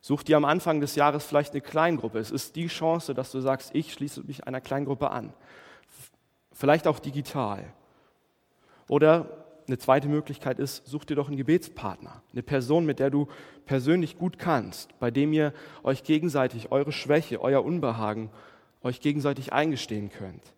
Such 0.01 0.21
dir 0.21 0.37
am 0.37 0.45
Anfang 0.45 0.81
des 0.81 0.95
Jahres 0.95 1.25
vielleicht 1.25 1.53
eine 1.53 1.61
Kleingruppe. 1.61 2.19
Es 2.19 2.29
ist 2.29 2.55
die 2.55 2.67
Chance, 2.67 3.15
dass 3.15 3.31
du 3.31 3.41
sagst, 3.41 3.71
ich 3.73 3.91
schließe 3.91 4.21
mich 4.23 4.45
einer 4.45 4.61
Kleingruppe 4.61 5.09
an. 5.09 5.33
Vielleicht 6.51 6.85
auch 6.85 6.99
digital. 6.99 7.65
Oder 8.87 9.45
eine 9.67 9.79
zweite 9.79 10.07
Möglichkeit 10.07 10.59
ist, 10.59 10.85
such 10.85 11.05
dir 11.05 11.15
doch 11.15 11.27
einen 11.27 11.37
Gebetspartner, 11.37 12.21
eine 12.31 12.43
Person, 12.43 12.85
mit 12.85 12.99
der 12.99 13.09
du 13.09 13.27
persönlich 13.65 14.19
gut 14.19 14.37
kannst, 14.37 14.97
bei 14.99 15.09
dem 15.09 15.33
ihr 15.33 15.53
euch 15.83 16.03
gegenseitig 16.03 16.71
eure 16.71 16.91
Schwäche, 16.91 17.41
euer 17.41 17.65
Unbehagen 17.65 18.29
euch 18.83 19.01
gegenseitig 19.01 19.53
eingestehen 19.53 20.11
könnt. 20.11 20.53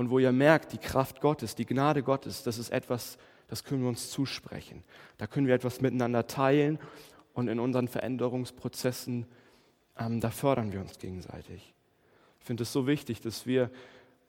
Und 0.00 0.08
wo 0.08 0.18
ihr 0.18 0.32
merkt, 0.32 0.72
die 0.72 0.78
Kraft 0.78 1.20
Gottes, 1.20 1.54
die 1.56 1.66
Gnade 1.66 2.02
Gottes, 2.02 2.42
das 2.42 2.56
ist 2.56 2.70
etwas, 2.70 3.18
das 3.48 3.64
können 3.64 3.82
wir 3.82 3.90
uns 3.90 4.08
zusprechen. 4.08 4.82
Da 5.18 5.26
können 5.26 5.46
wir 5.46 5.54
etwas 5.54 5.82
miteinander 5.82 6.26
teilen 6.26 6.78
und 7.34 7.48
in 7.48 7.60
unseren 7.60 7.86
Veränderungsprozessen, 7.86 9.26
ähm, 9.98 10.20
da 10.20 10.30
fördern 10.30 10.72
wir 10.72 10.80
uns 10.80 10.98
gegenseitig. 10.98 11.74
Ich 12.38 12.46
finde 12.46 12.62
es 12.62 12.72
so 12.72 12.86
wichtig, 12.86 13.20
dass 13.20 13.44
wir 13.44 13.70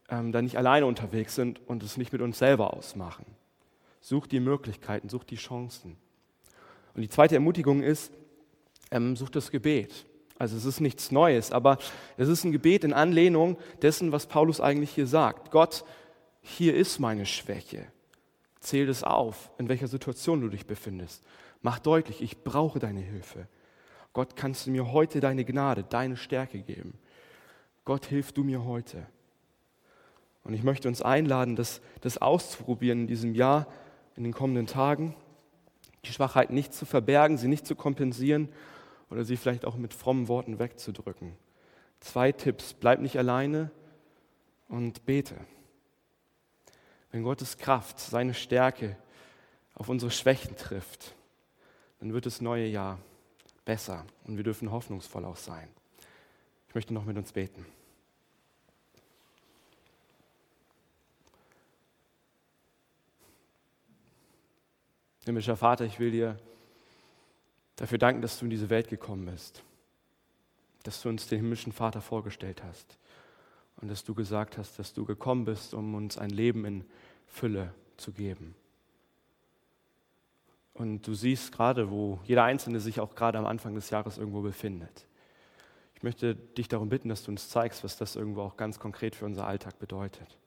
ähm, 0.10 0.34
da 0.34 0.41
nicht 0.41 0.57
alleine 0.57 0.86
unterwegs 0.86 1.36
sind 1.36 1.65
und 1.69 1.84
es 1.84 1.95
nicht 1.95 2.12
mit 2.12 2.21
uns 2.21 2.38
selber 2.38 2.73
ausmachen. 2.73 3.25
Sucht 4.01 4.34
die 4.34 4.41
Möglichkeiten, 4.41 5.07
sucht 5.07 5.29
die 5.29 5.38
Chancen. 5.38 5.95
Und 6.95 7.01
die 7.01 7.07
zweite 7.07 7.36
Ermutigung 7.36 7.81
ist, 7.81 8.12
ähm, 8.91 9.15
sucht 9.15 9.38
das 9.38 9.49
Gebet. 9.49 10.05
Also 10.41 10.58
es 10.58 10.65
ist 10.65 10.80
nichts 10.80 11.12
Neues, 11.12 11.51
aber 11.51 11.77
es 12.17 12.27
ist 12.27 12.43
ein 12.43 12.51
Gebet 12.51 12.84
in 12.84 12.93
Anlehnung 12.93 13.60
dessen, 13.84 14.12
was 14.12 14.25
Paulus 14.25 14.60
eigentlich 14.60 14.89
hier 14.89 15.06
sagt. 15.06 15.51
Gott, 15.51 15.86
hier 16.41 16.75
ist 16.75 16.97
meine 16.97 17.27
Schwäche. 17.27 17.86
Zähl 18.60 18.89
es 18.89 19.04
auf, 19.04 19.51
in 19.60 19.69
welcher 19.69 19.88
Situation 19.88 20.41
du 20.41 20.49
dich 20.49 20.65
befindest. 20.65 21.23
Mach 21.62 21.77
deutlich, 21.77 22.23
ich 22.23 22.43
brauche 22.43 22.80
deine 22.80 23.01
Hilfe. 23.01 23.47
Gott, 24.13 24.36
kannst 24.36 24.65
du 24.65 24.71
mir 24.71 24.91
heute 24.91 25.19
deine 25.19 25.45
Gnade, 25.45 25.84
deine 25.84 26.17
Stärke 26.17 26.58
geben. 26.58 26.95
Gott, 27.86 28.08
hilf 28.08 28.32
du 28.32 28.43
mir 28.43 28.65
heute. 28.65 29.06
Und 30.43 30.56
ich 30.56 30.63
möchte 30.63 30.88
uns 30.88 31.04
einladen, 31.04 31.56
das, 31.56 31.82
das 32.01 32.17
auszuprobieren 32.17 33.01
in 33.01 33.08
diesem 33.08 33.36
Jahr, 33.36 33.67
in 34.15 34.23
den 34.23 34.34
kommenden 34.34 34.65
Tagen, 34.65 35.13
die 36.04 36.12
Schwachheit 36.12 36.49
nicht 36.49 36.73
zu 36.73 36.88
verbergen, 36.88 37.38
sie 37.38 37.47
nicht 37.47 37.67
zu 37.67 37.75
kompensieren 37.75 38.49
oder 39.12 39.26
sie 39.26 39.38
vielleicht 39.38 39.65
auch 39.65 39.76
mit 39.76 39.93
frommen 39.93 40.28
Worten 40.30 40.58
wegzudrücken. 40.58 41.36
Zwei 42.00 42.32
Tipps, 42.32 42.74
bleib 42.74 43.02
nicht 43.02 43.17
alleine 43.17 43.69
und 44.69 45.06
bete. 45.06 45.36
Wenn 47.12 47.24
Gottes 47.24 47.58
Kraft, 47.58 48.00
seine 48.00 48.34
Stärke 48.34 48.97
auf 49.76 49.89
unsere 49.89 50.12
Schwächen 50.12 50.56
trifft, 50.56 51.13
dann 52.00 52.13
wird 52.13 52.26
das 52.26 52.41
neue 52.41 52.65
Jahr 52.65 53.00
besser 53.65 54.06
und 54.24 54.38
wir 54.38 54.43
dürfen 54.43 54.71
hoffnungsvoll 54.71 55.26
auch 55.26 55.36
sein. 55.36 55.67
Ich 56.69 56.76
möchte 56.76 56.93
noch 56.93 57.06
mit 57.06 57.17
uns 57.17 57.34
beten. 57.34 57.65
Himmlischer 65.26 65.58
Vater, 65.58 65.86
ich 65.86 66.00
will 66.00 66.12
dir 66.12 66.39
dafür 67.82 67.98
danken, 67.98 68.22
dass 68.22 68.38
du 68.38 68.46
in 68.46 68.52
diese 68.52 68.70
Welt 68.70 68.89
gekommen 68.89 69.26
bist, 69.26 69.63
dass 70.84 71.02
du 71.02 71.10
uns 71.10 71.28
den 71.28 71.39
himmlischen 71.39 71.74
Vater 71.74 72.00
vorgestellt 72.00 72.62
hast 72.63 72.96
und 73.78 73.89
dass 73.89 74.04
du 74.04 74.13
gesagt 74.13 74.60
hast, 74.60 74.78
dass 74.78 74.94
du 74.94 75.04
gekommen 75.04 75.46
bist, 75.46 75.74
um 75.74 75.96
uns 75.96 76.20
ein 76.20 76.30
Leben 76.30 76.63
in 76.65 76.86
Fülle 77.26 77.74
zu 77.98 78.12
geben. 78.12 78.54
Und 80.76 81.08
du 81.08 81.15
siehst 81.15 81.52
gerade, 81.52 81.89
wo 81.89 82.20
jeder 82.24 82.44
Einzelne 82.44 82.80
sich 82.80 83.00
auch 83.00 83.15
gerade 83.15 83.39
am 83.39 83.48
Anfang 83.48 83.74
des 83.74 83.89
Jahres 83.89 84.20
irgendwo 84.20 84.41
befindet. 84.41 85.08
Ich 85.96 86.04
möchte 86.04 86.36
dich 86.36 86.67
darum 86.67 86.89
bitten, 86.89 87.10
dass 87.10 87.24
du 87.24 87.32
uns 87.32 87.50
zeigst, 87.50 87.84
was 87.84 87.98
das 87.98 88.15
irgendwo 88.15 88.44
auch 88.44 88.58
ganz 88.58 88.78
konkret 88.78 89.15
für 89.15 89.26
unser 89.26 89.48
Alltag 89.48 89.80
bedeutet. 89.80 90.38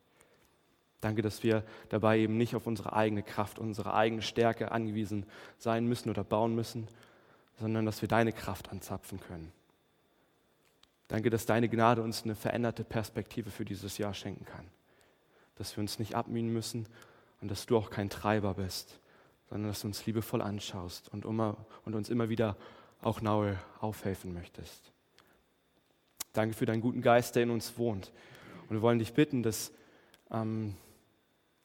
Danke, 1.01 1.20
dass 1.20 1.42
wir 1.42 1.64
dabei 1.88 2.20
eben 2.20 2.37
nicht 2.37 2.55
auf 2.55 2.68
unsere 2.68 2.92
eigene 2.92 3.25
Kraft, 3.25 3.59
unsere 3.59 3.92
eigene 3.92 4.23
Stärke 4.23 4.70
angewiesen 4.70 5.27
sein 5.59 5.88
müssen 5.88 6.11
oder 6.11 6.23
bauen 6.23 6.55
müssen, 6.55 6.87
sondern 7.59 7.87
dass 7.87 8.01
wir 8.01 8.09
deine 8.09 8.33
Kraft 8.33 8.71
anzapfen 8.71 9.21
können. 9.21 9.53
Danke, 11.09 11.31
dass 11.31 11.47
deine 11.47 11.69
Gnade 11.69 12.03
uns 12.03 12.25
eine 12.25 12.35
veränderte 12.35 12.85
Perspektive 12.85 13.51
für 13.51 13.64
dieses 13.64 13.99
Jahr 13.99 14.14
schenken 14.14 14.45
kann. 14.45 14.67
Dass 15.57 15.77
wir 15.77 15.83
uns 15.83 15.99
nicht 15.99 16.14
abmühen 16.14 16.53
müssen 16.53 16.88
und 17.40 17.51
dass 17.51 17.67
du 17.67 17.77
auch 17.77 17.90
kein 17.90 18.11
Treiber 18.11 18.55
bist, 18.55 18.99
sondern 19.51 19.71
dass 19.71 19.83
du 19.83 19.88
uns 19.88 20.05
liebevoll 20.07 20.43
anschaust 20.43 21.09
und, 21.11 21.25
immer, 21.25 21.57
und 21.85 21.95
uns 21.95 22.09
immer 22.09 22.29
wieder 22.29 22.57
auch 23.03 23.21
nahe 23.21 23.59
aufhelfen 23.81 24.33
möchtest. 24.33 24.93
Danke 26.33 26.57
für 26.57 26.67
deinen 26.67 26.81
guten 26.81 27.03
Geist, 27.03 27.37
der 27.37 27.45
in 27.45 27.51
uns 27.51 27.79
wohnt. 27.79 28.12
Und 28.62 28.77
wir 28.77 28.83
wollen 28.83 28.99
dich 28.99 29.12
bitten, 29.12 29.43
dass 29.43 29.73
ähm, 30.31 30.75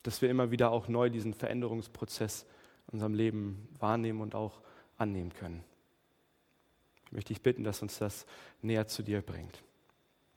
dass 0.02 0.22
wir 0.22 0.30
immer 0.30 0.50
wieder 0.50 0.70
auch 0.70 0.88
neu 0.88 1.10
diesen 1.10 1.34
Veränderungsprozess 1.34 2.46
in 2.88 2.94
unserem 2.94 3.14
Leben 3.14 3.68
wahrnehmen 3.78 4.20
und 4.20 4.34
auch 4.34 4.60
annehmen 4.96 5.32
können. 5.32 5.62
Ich 7.10 7.12
möchte 7.12 7.34
dich 7.34 7.42
bitten, 7.42 7.64
dass 7.64 7.82
uns 7.82 7.98
das 7.98 8.24
näher 8.62 8.86
zu 8.86 9.02
dir 9.02 9.20
bringt. 9.20 9.64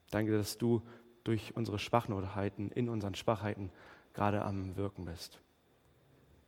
Danke, 0.10 0.36
dass 0.36 0.58
du 0.58 0.82
durch 1.24 1.56
unsere 1.56 1.78
Schwachheiten, 1.78 2.72
in 2.72 2.90
unseren 2.90 3.14
Schwachheiten 3.14 3.72
gerade 4.14 4.44
am 4.44 4.76
Wirken 4.76 5.06
bist. 5.06 5.40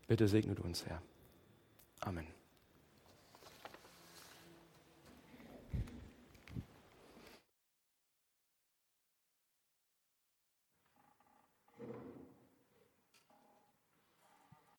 Bitte 0.08 0.28
segne 0.28 0.56
du 0.56 0.64
uns, 0.64 0.86
Herr. 0.86 1.02
Amen. 2.00 2.26